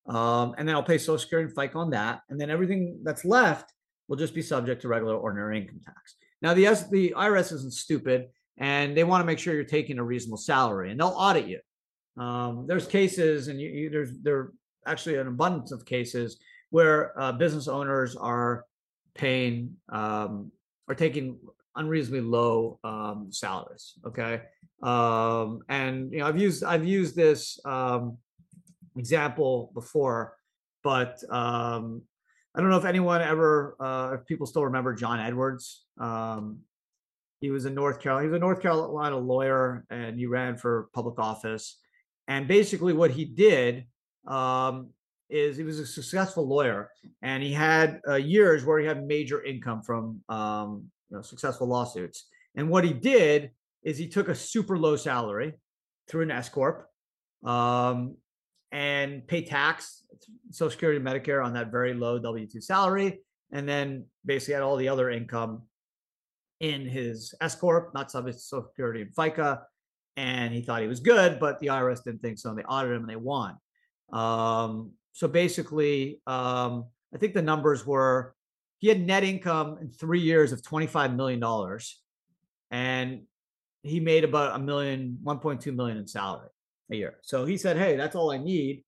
um, 0.07 0.55
and 0.59 0.69
then 0.69 0.75
I'll 0.75 0.83
pay 0.83 0.99
Social 0.99 1.19
Security 1.19 1.49
and 1.51 1.57
FICA 1.57 1.77
on 1.77 1.91
that, 1.91 2.21
and 2.29 2.41
then 2.41 2.51
everything 2.51 3.01
that's 3.03 3.25
left 3.25 3.73
will 4.09 4.17
just 4.17 4.35
be 4.35 4.43
subject 4.43 4.83
to 4.83 4.89
regular 4.89 5.17
ordinary 5.17 5.61
income 5.61 5.81
tax. 5.85 6.17
Now 6.43 6.53
the 6.53 6.65
the 6.91 7.15
IRS 7.17 7.53
isn't 7.53 7.73
stupid, 7.73 8.27
and 8.59 8.97
they 8.97 9.05
want 9.05 9.23
to 9.23 9.27
make 9.27 9.39
sure 9.39 9.55
you're 9.55 9.65
taking 9.65 9.99
a 9.99 10.05
reasonable 10.05 10.37
salary, 10.37 10.91
and 10.91 11.01
they'll 11.01 11.09
audit 11.09 11.47
you. 11.47 11.61
Um, 12.23 12.67
there's 12.67 12.87
cases, 12.87 13.49
and 13.49 13.61
you, 13.61 13.71
you, 13.71 13.91
there's 13.91 14.19
there 14.21 14.53
actually 14.87 15.17
an 15.17 15.27
abundance 15.27 15.73
of 15.73 15.85
cases 15.87 16.39
where 16.71 17.19
uh, 17.21 17.33
business 17.33 17.67
owners 17.67 18.15
are 18.15 18.67
paying 19.15 19.75
um, 19.89 20.53
are 20.89 20.95
taking 20.95 21.39
unreasonably 21.77 22.21
low 22.21 22.79
um, 22.85 23.29
salaries. 23.31 23.95
Okay, 24.07 24.43
um, 24.83 25.61
and 25.69 26.13
you 26.13 26.19
know 26.19 26.27
I've 26.27 26.39
used 26.39 26.63
I've 26.63 26.85
used 26.85 27.17
this 27.17 27.59
um, 27.65 28.19
example 28.97 29.71
before, 29.75 30.37
but 30.83 31.23
um, 31.31 32.03
I 32.55 32.61
don't 32.61 32.71
know 32.71 32.79
if 32.79 32.85
anyone 32.85 33.21
ever 33.21 33.77
uh, 33.81 34.15
if 34.15 34.27
people 34.27 34.47
still 34.47 34.65
remember 34.65 34.95
John 34.95 35.21
Edwards. 35.21 35.85
Um, 35.99 36.61
he 37.41 37.51
was 37.51 37.67
in 37.67 37.75
North 37.75 38.01
Carolina. 38.01 38.27
He 38.27 38.31
was 38.31 38.37
a 38.37 38.41
North 38.41 38.63
Carolina 38.63 39.19
lawyer, 39.19 39.85
and 39.91 40.19
he 40.19 40.27
ran 40.27 40.57
for 40.57 40.89
public 40.95 41.19
office. 41.19 41.79
And 42.29 42.49
basically, 42.49 42.93
what 42.93 43.11
he 43.11 43.25
did 43.25 43.85
um, 44.27 44.91
is 45.29 45.57
he 45.57 45.63
was 45.63 45.79
a 45.79 45.87
successful 45.87 46.47
lawyer, 46.49 46.91
and 47.23 47.43
he 47.43 47.53
had 47.53 48.01
uh, 48.09 48.15
years 48.15 48.65
where 48.65 48.79
he 48.79 48.87
had 48.87 49.05
major 49.05 49.43
income 49.43 49.83
from 49.83 50.21
um, 50.29 50.91
you 51.11 51.17
know, 51.17 51.23
successful 51.23 51.67
lawsuits. 51.67 52.29
And 52.55 52.71
what 52.71 52.85
he 52.85 52.93
did 52.93 53.51
is 53.83 53.99
he 53.99 54.09
took 54.09 54.29
a 54.29 54.35
super 54.35 54.79
low 54.79 54.97
salary 54.97 55.55
through 56.09 56.23
an 56.23 56.31
S 56.31 56.49
corp 56.49 56.89
um, 57.45 58.17
and 58.75 59.25
pay 59.29 59.45
tax, 59.45 60.03
Social 60.51 60.71
Security, 60.71 60.99
Medicare 60.99 61.43
on 61.43 61.55
that 61.55 61.71
very 61.71 61.95
low 61.95 62.19
W 62.19 62.47
two 62.47 62.61
salary, 62.61 63.21
and 63.53 63.69
then 63.69 64.05
basically 64.27 64.55
had 64.55 64.65
all 64.65 64.77
the 64.77 64.89
other 64.89 65.11
income 65.11 65.63
in 66.59 66.85
his 66.85 67.35
S 67.41 67.55
corp, 67.55 67.95
not 67.95 68.11
subject 68.11 68.37
to 68.37 68.43
Social 68.43 68.69
Security 68.69 69.03
and 69.03 69.15
FICA. 69.15 69.61
And 70.17 70.53
he 70.53 70.61
thought 70.61 70.83
he 70.83 70.89
was 70.89 71.01
good, 71.01 71.39
but 71.39 71.61
the 71.61 71.69
IRS 71.69 72.03
didn't 72.03 72.21
think 72.21 72.39
so. 72.39 72.51
And 72.51 72.59
they 72.59 72.65
audited 72.65 72.97
him 72.97 73.03
and 73.03 73.11
they 73.11 73.17
won. 73.17 73.57
Um, 74.13 74.93
so 75.13 75.29
basically, 75.29 76.21
um, 76.27 76.87
I 77.15 77.19
think 77.19 77.35
the 77.35 77.43
numbers 77.43 77.87
were 77.87 78.35
he 78.79 78.89
had 78.89 79.01
net 79.01 79.23
income 79.23 79.79
in 79.81 79.91
three 79.91 80.21
years 80.21 80.53
of 80.53 80.63
$25 80.63 81.15
million 81.15 81.43
and 82.71 83.23
he 83.83 84.01
made 84.01 84.25
about 84.25 84.57
a 84.57 84.59
million, 84.59 85.19
1.2 85.25 85.75
million 85.75 85.97
in 85.97 86.07
salary 86.09 86.49
a 86.91 86.97
year. 86.97 87.17
So 87.23 87.45
he 87.45 87.57
said, 87.57 87.77
Hey, 87.77 87.97
that's 87.97 88.17
all 88.17 88.31
I 88.31 88.39
need. 88.39 88.85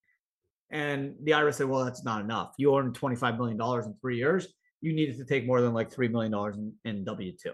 And 0.71 1.15
the 1.23 1.33
IRS 1.33 1.55
said, 1.55 1.69
Well, 1.69 1.85
that's 1.85 2.05
not 2.05 2.21
enough. 2.21 2.55
You 2.59 2.77
earned 2.77 2.99
$25 2.99 3.39
million 3.39 3.61
in 3.85 3.95
three 4.01 4.17
years. 4.17 4.49
You 4.81 4.93
needed 4.93 5.17
to 5.19 5.25
take 5.25 5.47
more 5.47 5.61
than 5.61 5.75
like 5.75 5.91
$3 5.91 6.11
million 6.11 6.33
in, 6.55 6.73
in 6.85 7.05
W 7.05 7.33
2. 7.33 7.53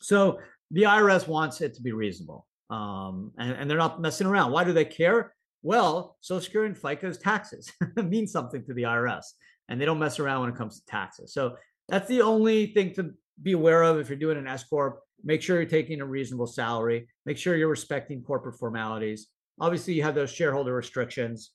So 0.00 0.38
the 0.70 0.82
IRS 0.82 1.26
wants 1.26 1.60
it 1.60 1.74
to 1.74 1.82
be 1.82 1.92
reasonable. 1.92 2.46
Um, 2.70 3.32
and, 3.38 3.52
and 3.52 3.70
they're 3.70 3.78
not 3.78 4.00
messing 4.00 4.26
around. 4.26 4.52
Why 4.52 4.64
do 4.64 4.72
they 4.72 4.84
care? 4.84 5.34
Well, 5.62 6.16
Social 6.20 6.44
Security 6.44 6.74
and 6.74 6.80
FICA's 6.80 7.18
taxes 7.18 7.72
mean 7.96 8.26
something 8.26 8.64
to 8.66 8.74
the 8.74 8.82
IRS, 8.82 9.24
and 9.68 9.80
they 9.80 9.86
don't 9.86 9.98
mess 9.98 10.18
around 10.18 10.42
when 10.42 10.50
it 10.50 10.56
comes 10.56 10.80
to 10.80 10.86
taxes. 10.86 11.32
So 11.32 11.56
that's 11.88 12.08
the 12.08 12.22
only 12.22 12.66
thing 12.66 12.92
to 12.94 13.12
be 13.42 13.52
aware 13.52 13.82
of 13.82 13.98
if 13.98 14.08
you're 14.08 14.18
doing 14.18 14.38
an 14.38 14.46
S 14.46 14.64
corp. 14.64 15.00
Make 15.22 15.40
sure 15.40 15.56
you're 15.56 15.64
taking 15.64 16.02
a 16.02 16.06
reasonable 16.06 16.46
salary. 16.46 17.08
Make 17.24 17.38
sure 17.38 17.56
you're 17.56 17.68
respecting 17.68 18.22
corporate 18.22 18.58
formalities. 18.58 19.28
Obviously, 19.60 19.94
you 19.94 20.02
have 20.02 20.14
those 20.14 20.32
shareholder 20.32 20.74
restrictions: 20.74 21.52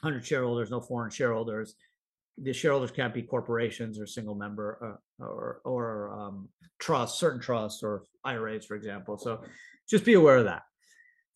100 0.00 0.24
shareholders, 0.24 0.70
no 0.70 0.80
foreign 0.80 1.10
shareholders. 1.10 1.74
The 2.38 2.52
shareholders 2.52 2.90
can't 2.90 3.12
be 3.12 3.22
corporations 3.22 4.00
or 4.00 4.06
single 4.06 4.34
member 4.34 4.98
uh, 5.20 5.24
or 5.24 5.60
or 5.64 6.12
um, 6.12 6.48
trusts, 6.78 7.20
certain 7.20 7.40
trusts 7.40 7.82
or 7.82 8.04
IRAs, 8.24 8.66
for 8.66 8.76
example. 8.76 9.18
So 9.18 9.42
just 9.88 10.04
be 10.04 10.14
aware 10.14 10.38
of 10.38 10.44
that. 10.44 10.62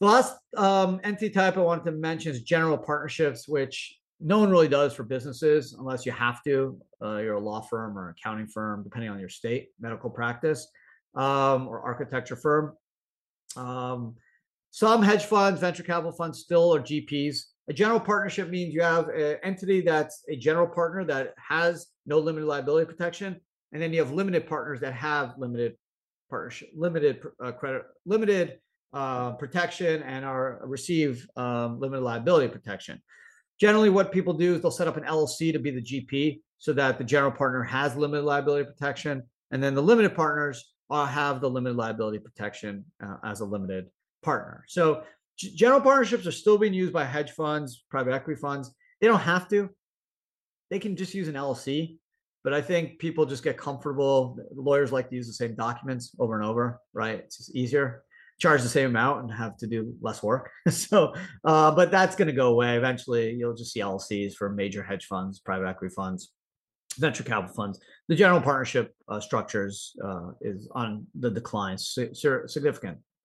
The 0.00 0.06
last 0.06 0.36
um, 0.56 1.00
entity 1.04 1.30
type 1.30 1.56
I 1.56 1.60
wanted 1.60 1.84
to 1.84 1.92
mention 1.92 2.32
is 2.32 2.42
general 2.42 2.76
partnerships, 2.76 3.46
which 3.46 3.96
no 4.20 4.38
one 4.38 4.50
really 4.50 4.68
does 4.68 4.94
for 4.94 5.02
businesses 5.04 5.74
unless 5.78 6.06
you 6.06 6.12
have 6.12 6.42
to. 6.44 6.78
Uh, 7.02 7.18
you're 7.18 7.34
a 7.34 7.40
law 7.40 7.60
firm 7.60 7.98
or 7.98 8.10
accounting 8.10 8.46
firm, 8.46 8.82
depending 8.82 9.10
on 9.10 9.20
your 9.20 9.28
state, 9.28 9.68
medical 9.80 10.10
practice, 10.10 10.68
um, 11.14 11.68
or 11.68 11.80
architecture 11.80 12.36
firm. 12.36 12.76
Um, 13.56 14.16
some 14.74 15.02
hedge 15.02 15.26
funds, 15.26 15.60
venture 15.60 15.84
capital 15.84 16.10
funds 16.10 16.40
still 16.40 16.74
are 16.74 16.80
GPs. 16.80 17.44
A 17.68 17.72
general 17.72 18.00
partnership 18.00 18.48
means 18.48 18.74
you 18.74 18.82
have 18.82 19.08
an 19.08 19.36
entity 19.44 19.82
that's 19.82 20.24
a 20.28 20.34
general 20.34 20.66
partner 20.66 21.04
that 21.04 21.32
has 21.36 21.86
no 22.06 22.18
limited 22.18 22.44
liability 22.48 22.84
protection, 22.84 23.40
and 23.70 23.80
then 23.80 23.92
you 23.92 24.00
have 24.00 24.10
limited 24.10 24.48
partners 24.48 24.80
that 24.80 24.92
have 24.92 25.34
limited 25.38 25.76
partnership, 26.28 26.70
limited 26.74 27.22
uh, 27.40 27.52
credit, 27.52 27.82
limited 28.04 28.58
uh, 28.92 29.34
protection 29.34 30.02
and 30.02 30.24
are 30.24 30.58
receive 30.64 31.24
um, 31.36 31.78
limited 31.78 32.02
liability 32.02 32.48
protection. 32.48 33.00
Generally, 33.60 33.90
what 33.90 34.10
people 34.10 34.34
do 34.34 34.56
is 34.56 34.60
they'll 34.60 34.72
set 34.72 34.88
up 34.88 34.96
an 34.96 35.04
LLC 35.04 35.52
to 35.52 35.60
be 35.60 35.70
the 35.70 35.82
GP 35.82 36.40
so 36.58 36.72
that 36.72 36.98
the 36.98 37.04
general 37.04 37.30
partner 37.30 37.62
has 37.62 37.94
limited 37.94 38.24
liability 38.24 38.64
protection, 38.64 39.22
and 39.52 39.62
then 39.62 39.76
the 39.76 39.82
limited 39.82 40.16
partners 40.16 40.74
uh, 40.90 41.06
have 41.06 41.40
the 41.40 41.48
limited 41.48 41.76
liability 41.76 42.18
protection 42.18 42.84
uh, 43.00 43.18
as 43.22 43.38
a 43.38 43.44
limited 43.44 43.86
partner. 44.24 44.64
So, 44.68 45.02
general 45.36 45.80
partnerships 45.80 46.26
are 46.26 46.32
still 46.32 46.58
being 46.58 46.74
used 46.74 46.92
by 46.92 47.04
hedge 47.04 47.32
funds, 47.32 47.84
private 47.90 48.14
equity 48.14 48.40
funds. 48.40 48.74
They 49.00 49.06
don't 49.06 49.20
have 49.20 49.48
to; 49.50 49.70
they 50.70 50.78
can 50.78 50.96
just 50.96 51.14
use 51.14 51.28
an 51.28 51.34
LLC. 51.34 51.98
But 52.42 52.52
I 52.52 52.60
think 52.60 52.98
people 52.98 53.24
just 53.24 53.42
get 53.42 53.56
comfortable. 53.56 54.38
Lawyers 54.54 54.92
like 54.92 55.08
to 55.08 55.16
use 55.16 55.26
the 55.26 55.32
same 55.32 55.54
documents 55.54 56.14
over 56.18 56.38
and 56.38 56.44
over, 56.44 56.78
right? 56.92 57.20
It's 57.20 57.38
just 57.38 57.54
easier 57.54 58.04
charge 58.38 58.62
the 58.62 58.68
same 58.68 58.90
amount 58.90 59.22
and 59.22 59.32
have 59.32 59.56
to 59.58 59.66
do 59.66 59.94
less 60.00 60.22
work. 60.22 60.50
so, 60.68 61.14
uh, 61.44 61.70
but 61.70 61.90
that's 61.90 62.16
going 62.16 62.28
to 62.28 62.34
go 62.34 62.48
away 62.48 62.76
eventually. 62.76 63.32
You'll 63.32 63.54
just 63.54 63.72
see 63.72 63.80
LLCs 63.80 64.34
for 64.34 64.50
major 64.50 64.82
hedge 64.82 65.06
funds, 65.06 65.40
private 65.40 65.68
equity 65.68 65.94
funds, 65.94 66.32
venture 66.98 67.24
capital 67.24 67.54
funds. 67.54 67.80
The 68.08 68.16
general 68.16 68.40
partnership 68.40 68.94
uh, 69.08 69.20
structures 69.20 69.94
uh, 70.04 70.32
is 70.40 70.68
on 70.74 71.06
the 71.18 71.30
decline 71.30 71.78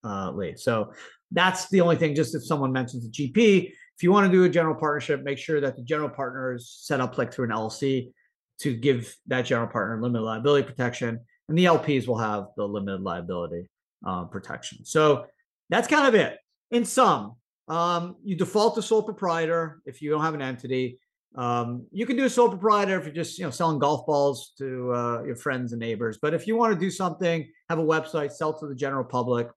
significantly. 0.04 0.56
So 0.56 0.92
that's 1.30 1.68
the 1.68 1.80
only 1.80 1.96
thing. 1.96 2.14
Just 2.14 2.34
if 2.34 2.44
someone 2.44 2.72
mentions 2.72 3.04
a 3.04 3.08
GP, 3.08 3.66
if 3.66 4.02
you 4.02 4.12
want 4.12 4.26
to 4.26 4.32
do 4.32 4.44
a 4.44 4.48
general 4.48 4.74
partnership, 4.74 5.22
make 5.22 5.38
sure 5.38 5.60
that 5.60 5.76
the 5.76 5.82
general 5.82 6.08
partner 6.08 6.54
is 6.54 6.70
set 6.70 7.00
up 7.00 7.18
like 7.18 7.32
through 7.32 7.46
an 7.46 7.50
LLC 7.50 8.12
to 8.60 8.74
give 8.74 9.14
that 9.26 9.42
general 9.42 9.68
partner 9.68 10.00
limited 10.02 10.22
liability 10.22 10.66
protection, 10.66 11.20
and 11.48 11.56
the 11.56 11.64
LPs 11.64 12.06
will 12.06 12.18
have 12.18 12.46
the 12.56 12.64
limited 12.64 13.02
liability 13.02 13.68
uh, 14.06 14.24
protection. 14.24 14.84
So 14.84 15.26
that's 15.70 15.88
kind 15.88 16.06
of 16.06 16.14
it. 16.14 16.38
In 16.70 16.84
sum, 16.84 17.36
um, 17.68 18.16
you 18.22 18.36
default 18.36 18.74
to 18.74 18.82
sole 18.82 19.02
proprietor 19.02 19.80
if 19.86 20.02
you 20.02 20.10
don't 20.10 20.22
have 20.22 20.34
an 20.34 20.42
entity. 20.42 20.98
Um, 21.36 21.86
you 21.92 22.06
can 22.06 22.16
do 22.16 22.24
a 22.24 22.30
sole 22.30 22.48
proprietor 22.48 22.98
if 22.98 23.04
you're 23.04 23.14
just 23.14 23.38
you 23.38 23.44
know 23.44 23.50
selling 23.50 23.78
golf 23.78 24.04
balls 24.04 24.52
to 24.58 24.92
uh, 24.92 25.22
your 25.22 25.36
friends 25.36 25.72
and 25.72 25.80
neighbors. 25.80 26.18
But 26.20 26.34
if 26.34 26.46
you 26.46 26.56
want 26.56 26.74
to 26.74 26.78
do 26.78 26.90
something, 26.90 27.48
have 27.68 27.78
a 27.78 27.84
website, 27.84 28.32
sell 28.32 28.58
to 28.58 28.66
the 28.66 28.74
general 28.74 29.04
public, 29.04 29.48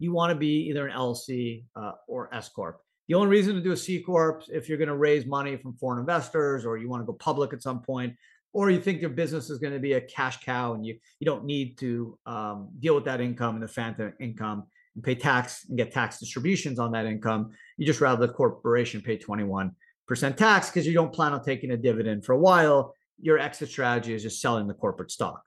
you 0.00 0.12
want 0.12 0.30
to 0.30 0.34
be 0.34 0.68
either 0.68 0.88
an 0.88 0.96
LLC 0.96 1.64
uh, 1.76 1.92
or 2.08 2.34
S 2.34 2.48
corp. 2.48 2.80
The 3.06 3.14
only 3.14 3.28
reason 3.28 3.54
to 3.54 3.60
do 3.60 3.72
a 3.72 3.76
C 3.76 4.00
corp 4.00 4.42
if 4.48 4.68
you're 4.68 4.78
going 4.78 4.88
to 4.88 4.96
raise 4.96 5.26
money 5.26 5.56
from 5.56 5.74
foreign 5.74 6.00
investors 6.00 6.66
or 6.66 6.76
you 6.78 6.88
want 6.88 7.02
to 7.02 7.06
go 7.06 7.12
public 7.12 7.52
at 7.52 7.62
some 7.62 7.80
point 7.82 8.14
or 8.52 8.70
you 8.70 8.80
think 8.80 9.00
your 9.00 9.10
business 9.10 9.50
is 9.50 9.58
going 9.58 9.72
to 9.72 9.78
be 9.78 9.92
a 9.92 10.00
cash 10.00 10.42
cow 10.42 10.74
and 10.74 10.84
you 10.84 10.98
you 11.18 11.24
don't 11.24 11.44
need 11.44 11.78
to 11.78 12.18
um, 12.26 12.68
deal 12.80 12.94
with 12.94 13.04
that 13.04 13.20
income 13.20 13.54
and 13.54 13.62
the 13.62 13.68
phantom 13.68 14.12
income 14.20 14.64
and 14.94 15.04
pay 15.04 15.14
tax 15.14 15.66
and 15.68 15.76
get 15.76 15.92
tax 15.92 16.18
distributions 16.18 16.78
on 16.78 16.92
that 16.92 17.06
income 17.06 17.50
you 17.76 17.86
just 17.86 18.00
rather 18.00 18.26
the 18.26 18.32
corporation 18.32 19.00
pay 19.00 19.16
21% 19.16 19.70
tax 20.36 20.70
because 20.70 20.86
you 20.86 20.94
don't 20.94 21.12
plan 21.12 21.32
on 21.32 21.42
taking 21.42 21.70
a 21.72 21.76
dividend 21.76 22.24
for 22.24 22.32
a 22.32 22.38
while. 22.38 22.94
Your 23.20 23.38
exit 23.38 23.68
strategy 23.68 24.14
is 24.14 24.22
just 24.22 24.40
selling 24.40 24.66
the 24.66 24.74
corporate 24.74 25.10
stock. 25.10 25.42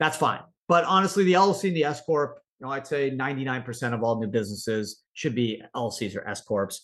That's 0.00 0.16
fine. 0.16 0.40
But 0.66 0.84
honestly 0.84 1.24
the 1.24 1.34
llc 1.34 1.66
and 1.66 1.76
the 1.76 1.84
s 1.84 2.00
corp 2.04 2.38
you 2.60 2.66
know 2.66 2.72
i'd 2.72 2.86
say 2.86 3.10
99% 3.10 3.94
of 3.94 4.02
all 4.02 4.20
new 4.20 4.26
businesses 4.26 5.02
should 5.14 5.34
be 5.34 5.62
lcs 5.74 6.16
or 6.16 6.26
s 6.28 6.40
corps 6.42 6.80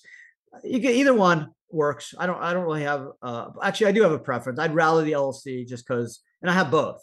you 0.62 0.78
get 0.78 0.94
either 0.94 1.14
one 1.14 1.50
works. 1.74 2.14
I 2.18 2.26
don't 2.26 2.40
I 2.40 2.52
don't 2.52 2.64
really 2.64 2.82
have 2.82 3.08
uh 3.22 3.48
actually 3.62 3.88
I 3.88 3.92
do 3.92 4.02
have 4.02 4.12
a 4.12 4.18
preference. 4.18 4.58
I'd 4.58 4.74
rather 4.74 5.02
the 5.02 5.12
LLC 5.12 5.66
just 5.66 5.86
because 5.86 6.20
and 6.40 6.50
I 6.50 6.54
have 6.54 6.70
both. 6.70 7.00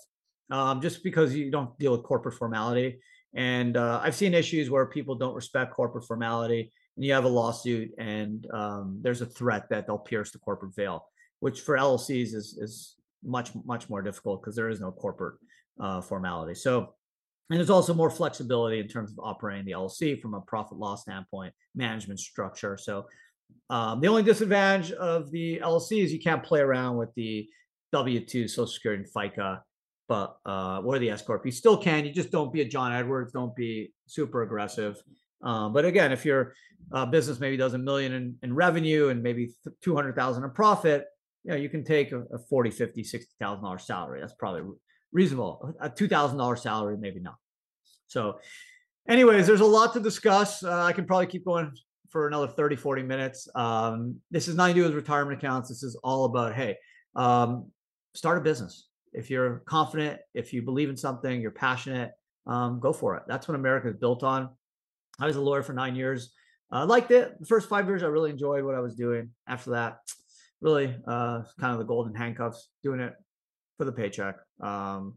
Um, 0.49 0.81
just 0.81 1.03
because 1.03 1.33
you 1.33 1.49
don't 1.49 1.77
deal 1.79 1.93
with 1.93 2.03
corporate 2.03 2.35
formality. 2.35 2.99
And 3.33 3.77
uh, 3.77 4.01
I've 4.03 4.15
seen 4.15 4.33
issues 4.33 4.69
where 4.69 4.85
people 4.85 5.15
don't 5.15 5.33
respect 5.33 5.73
corporate 5.73 6.05
formality 6.05 6.73
and 6.97 7.05
you 7.05 7.13
have 7.13 7.23
a 7.23 7.29
lawsuit 7.29 7.91
and 7.97 8.45
um, 8.51 8.99
there's 9.01 9.21
a 9.21 9.25
threat 9.25 9.69
that 9.69 9.87
they'll 9.87 9.97
pierce 9.97 10.31
the 10.31 10.39
corporate 10.39 10.75
veil, 10.75 11.05
which 11.39 11.61
for 11.61 11.77
LLCs 11.77 12.33
is 12.33 12.57
is 12.59 12.95
much 13.23 13.51
much 13.65 13.89
more 13.89 14.01
difficult 14.01 14.41
because 14.41 14.55
there 14.55 14.69
is 14.69 14.81
no 14.81 14.91
corporate 14.91 15.35
uh, 15.79 16.01
formality. 16.01 16.55
So 16.55 16.95
and 17.49 17.57
there's 17.57 17.69
also 17.69 17.93
more 17.93 18.09
flexibility 18.09 18.79
in 18.79 18.87
terms 18.87 19.11
of 19.11 19.19
operating 19.19 19.65
the 19.65 19.73
LLC 19.73 20.19
from 20.21 20.33
a 20.33 20.41
profit 20.41 20.77
loss 20.77 21.01
standpoint, 21.01 21.53
management 21.75 22.19
structure. 22.19 22.77
So 22.77 23.05
um, 23.69 23.99
the 23.99 24.07
only 24.07 24.23
disadvantage 24.23 24.91
of 24.93 25.31
the 25.31 25.59
LLC 25.59 26.03
is 26.03 26.13
you 26.13 26.19
can't 26.19 26.43
play 26.43 26.61
around 26.61 26.97
with 26.97 27.13
the 27.15 27.47
W 27.91 28.25
two, 28.25 28.47
Social 28.47 28.67
Security, 28.67 29.03
and 29.03 29.13
FICA, 29.13 29.59
but 30.07 30.37
uh, 30.45 30.79
or 30.79 30.99
the 30.99 31.09
S 31.09 31.21
corp. 31.21 31.45
You 31.45 31.51
still 31.51 31.77
can. 31.77 32.05
You 32.05 32.13
just 32.13 32.31
don't 32.31 32.53
be 32.53 32.61
a 32.61 32.65
John 32.65 32.93
Edwards. 32.93 33.33
Don't 33.33 33.55
be 33.55 33.91
super 34.07 34.43
aggressive. 34.43 35.01
Um, 35.43 35.73
but 35.73 35.85
again, 35.85 36.11
if 36.11 36.23
your 36.25 36.53
uh, 36.93 37.05
business 37.05 37.39
maybe 37.39 37.57
does 37.57 37.73
a 37.73 37.77
million 37.77 38.13
in, 38.13 38.35
in 38.43 38.53
revenue 38.53 39.09
and 39.09 39.23
maybe 39.23 39.53
200,000 39.83 40.43
in 40.43 40.49
profit, 40.51 41.05
you 41.43 41.51
know, 41.51 41.57
you 41.57 41.69
can 41.69 41.83
take 41.83 42.11
a, 42.11 42.21
a 42.33 42.39
40, 42.49 42.69
50, 42.69 43.03
60,000 43.03 43.63
dollar 43.63 43.79
salary. 43.79 44.21
That's 44.21 44.33
probably 44.33 44.61
reasonable. 45.11 45.73
A 45.79 45.89
$2,000 45.89 46.59
salary, 46.59 46.97
maybe 46.97 47.19
not. 47.19 47.35
So 48.07 48.39
anyways, 49.07 49.47
there's 49.47 49.61
a 49.61 49.65
lot 49.65 49.93
to 49.93 49.99
discuss. 49.99 50.63
Uh, 50.63 50.83
I 50.83 50.93
can 50.93 51.05
probably 51.05 51.27
keep 51.27 51.45
going 51.45 51.71
for 52.09 52.27
another 52.27 52.47
30, 52.47 52.75
40 52.75 53.03
minutes. 53.03 53.47
Um, 53.55 54.17
this 54.29 54.47
is 54.47 54.55
nothing 54.55 54.75
to 54.75 54.81
do 54.81 54.85
with 54.85 54.95
retirement 54.95 55.37
accounts. 55.37 55.69
This 55.69 55.83
is 55.83 55.95
all 56.03 56.25
about, 56.25 56.53
hey, 56.53 56.77
um, 57.15 57.71
start 58.13 58.37
a 58.37 58.41
business. 58.41 58.87
If 59.13 59.29
you're 59.29 59.59
confident, 59.65 60.19
if 60.33 60.53
you 60.53 60.61
believe 60.61 60.89
in 60.89 60.97
something, 60.97 61.41
you're 61.41 61.51
passionate, 61.51 62.11
um, 62.47 62.79
go 62.79 62.93
for 62.93 63.15
it. 63.17 63.23
That's 63.27 63.47
what 63.47 63.55
America 63.55 63.89
is 63.89 63.95
built 63.95 64.23
on. 64.23 64.49
I 65.19 65.25
was 65.25 65.35
a 65.35 65.41
lawyer 65.41 65.63
for 65.63 65.73
nine 65.73 65.95
years. 65.95 66.33
I 66.71 66.83
liked 66.83 67.11
it. 67.11 67.37
The 67.39 67.45
first 67.45 67.67
five 67.67 67.87
years, 67.87 68.01
I 68.01 68.07
really 68.07 68.31
enjoyed 68.31 68.63
what 68.63 68.75
I 68.75 68.79
was 68.79 68.95
doing. 68.95 69.29
After 69.47 69.71
that, 69.71 69.99
really 70.61 70.95
uh, 71.05 71.43
kind 71.59 71.73
of 71.73 71.79
the 71.79 71.85
golden 71.85 72.15
handcuffs, 72.15 72.69
doing 72.81 73.01
it 73.01 73.13
for 73.81 73.85
the 73.85 73.91
paycheck, 73.91 74.35
um, 74.61 75.15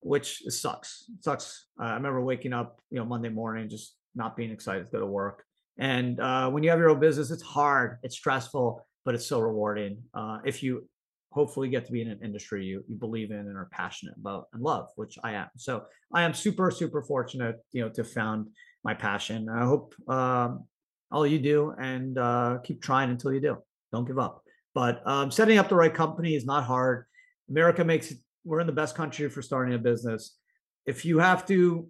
which 0.00 0.44
sucks. 0.48 1.04
It 1.14 1.22
sucks. 1.22 1.66
Uh, 1.78 1.84
I 1.84 1.94
remember 1.96 2.22
waking 2.22 2.54
up, 2.54 2.80
you 2.90 2.98
know, 2.98 3.04
Monday 3.04 3.28
morning, 3.28 3.68
just 3.68 3.96
not 4.14 4.34
being 4.34 4.50
excited 4.50 4.86
to 4.86 4.90
go 4.90 5.00
to 5.00 5.04
work. 5.04 5.44
And 5.76 6.18
uh, 6.18 6.48
when 6.48 6.62
you 6.62 6.70
have 6.70 6.78
your 6.78 6.88
own 6.88 7.00
business, 7.00 7.30
it's 7.30 7.42
hard, 7.42 7.98
it's 8.02 8.16
stressful, 8.16 8.80
but 9.04 9.14
it's 9.14 9.26
so 9.26 9.40
rewarding. 9.40 9.98
Uh, 10.14 10.38
if 10.42 10.62
you 10.62 10.88
hopefully 11.32 11.68
get 11.68 11.84
to 11.84 11.92
be 11.92 12.00
in 12.00 12.08
an 12.08 12.18
industry 12.24 12.64
you, 12.64 12.82
you 12.88 12.96
believe 12.96 13.30
in 13.30 13.36
and 13.36 13.58
are 13.58 13.68
passionate 13.70 14.14
about 14.16 14.46
and 14.54 14.62
love, 14.62 14.88
which 14.96 15.18
I 15.22 15.32
am. 15.32 15.48
So 15.58 15.82
I 16.14 16.22
am 16.22 16.32
super, 16.32 16.70
super 16.70 17.02
fortunate, 17.02 17.56
you 17.72 17.82
know, 17.82 17.90
to 17.90 18.04
found 18.04 18.46
my 18.84 18.94
passion. 18.94 19.50
I 19.50 19.66
hope 19.66 19.94
um, 20.08 20.64
all 21.10 21.26
you 21.26 21.38
do 21.38 21.74
and 21.78 22.16
uh, 22.16 22.56
keep 22.64 22.80
trying 22.80 23.10
until 23.10 23.34
you 23.34 23.40
do. 23.42 23.58
Don't 23.92 24.06
give 24.06 24.18
up. 24.18 24.42
But 24.74 25.06
um, 25.06 25.30
setting 25.30 25.58
up 25.58 25.68
the 25.68 25.74
right 25.74 25.92
company 25.92 26.34
is 26.34 26.46
not 26.46 26.64
hard. 26.64 27.04
America 27.52 27.84
makes 27.84 28.14
we're 28.44 28.60
in 28.60 28.66
the 28.66 28.72
best 28.72 28.96
country 28.96 29.28
for 29.28 29.42
starting 29.42 29.74
a 29.74 29.78
business. 29.78 30.38
If 30.86 31.04
you 31.04 31.18
have 31.18 31.46
to 31.46 31.86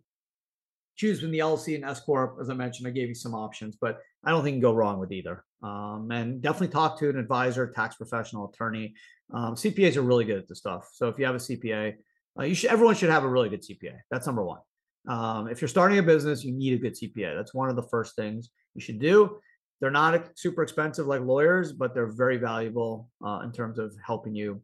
choose 0.97 1.19
between 1.19 1.33
the 1.33 1.39
LLC 1.39 1.77
and 1.77 1.85
S 1.85 2.01
corp, 2.01 2.37
as 2.41 2.51
I 2.51 2.55
mentioned, 2.55 2.87
I 2.87 2.91
gave 2.91 3.09
you 3.09 3.15
some 3.15 3.35
options, 3.35 3.77
but 3.81 4.01
I 4.25 4.31
don't 4.31 4.43
think 4.43 4.57
you 4.57 4.61
can 4.61 4.71
go 4.71 4.75
wrong 4.75 4.99
with 4.99 5.13
either. 5.13 5.45
Um, 5.63 6.09
and 6.11 6.43
definitely 6.43 6.69
talk 6.69 6.99
to 6.99 7.09
an 7.09 7.17
advisor, 7.17 7.69
tax 7.69 7.95
professional, 7.95 8.51
attorney. 8.51 8.95
Um, 9.33 9.55
CPAs 9.55 9.97
are 9.97 10.03
really 10.03 10.25
good 10.25 10.39
at 10.39 10.49
this 10.49 10.59
stuff. 10.59 10.91
So 10.93 11.09
if 11.09 11.19
you 11.19 11.25
have 11.25 11.37
a 11.37 11.39
CPA, 11.39 11.95
uh, 12.39 12.43
you 12.43 12.55
should 12.55 12.71
everyone 12.71 12.97
should 12.97 13.11
have 13.11 13.25
a 13.25 13.29
really 13.29 13.49
good 13.49 13.63
CPA. 13.63 13.99
That's 14.11 14.27
number 14.27 14.45
one. 14.45 14.61
Um, 15.09 15.49
if 15.49 15.61
you're 15.61 15.69
starting 15.69 15.99
a 15.99 16.03
business, 16.03 16.45
you 16.45 16.53
need 16.53 16.75
a 16.75 16.79
good 16.79 16.95
CPA. 16.95 17.37
That's 17.37 17.55
one 17.55 17.71
of 17.71 17.77
the 17.77 17.83
first 17.85 18.17
things 18.17 18.51
you 18.75 18.81
should 18.81 18.99
do. 18.99 19.39
They're 19.81 19.91
not 19.91 20.39
super 20.39 20.63
expensive 20.63 21.07
like 21.07 21.23
lawyers, 21.23 21.73
but 21.73 21.95
they're 21.95 22.13
very 22.13 22.37
valuable 22.37 23.09
uh, 23.25 23.41
in 23.45 23.53
terms 23.53 23.79
of 23.79 23.95
helping 24.05 24.35
you 24.35 24.61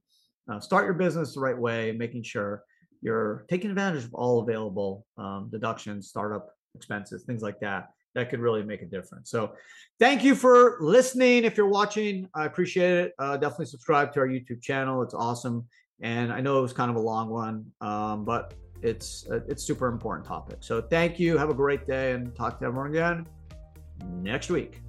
uh, 0.49 0.61
start 0.61 0.85
your 0.85 0.95
business 0.95 1.35
the 1.35 1.41
right 1.41 1.59
way 1.59 1.93
making 1.93 2.23
sure 2.23 2.63
you're 3.01 3.45
taking 3.49 3.71
advantage 3.71 4.05
of 4.05 4.15
all 4.15 4.41
available 4.41 5.07
um, 5.19 5.49
deductions, 5.53 6.09
startup 6.09 6.51
expenses, 6.75 7.25
things 7.25 7.43
like 7.43 7.61
that. 7.61 7.91
That 8.15 8.31
could 8.31 8.41
really 8.41 8.63
make 8.63 8.83
a 8.83 8.87
difference. 8.87 9.31
So, 9.31 9.53
thank 10.01 10.25
you 10.25 10.35
for 10.35 10.79
listening. 10.81 11.45
If 11.45 11.57
you're 11.57 11.69
watching, 11.69 12.29
I 12.35 12.47
appreciate 12.47 12.97
it. 12.97 13.13
Uh, 13.19 13.37
definitely 13.37 13.67
subscribe 13.67 14.13
to 14.15 14.21
our 14.21 14.27
YouTube 14.27 14.63
channel. 14.63 15.03
It's 15.03 15.15
awesome. 15.15 15.69
And 16.01 16.33
I 16.33 16.41
know 16.41 16.59
it 16.59 16.63
was 16.63 16.73
kind 16.73 16.91
of 16.91 16.97
a 16.97 17.01
long 17.01 17.29
one, 17.29 17.67
um, 17.81 18.25
but 18.25 18.55
it's 18.83 19.27
uh, 19.31 19.41
it's 19.47 19.63
super 19.63 19.89
important 19.89 20.27
topic. 20.27 20.59
So 20.61 20.81
thank 20.81 21.21
you. 21.21 21.37
Have 21.37 21.51
a 21.51 21.55
great 21.55 21.87
day 21.87 22.13
and 22.13 22.35
talk 22.35 22.59
to 22.61 22.67
everyone 22.67 22.91
again 22.91 23.27
next 24.23 24.51
week. 24.51 24.81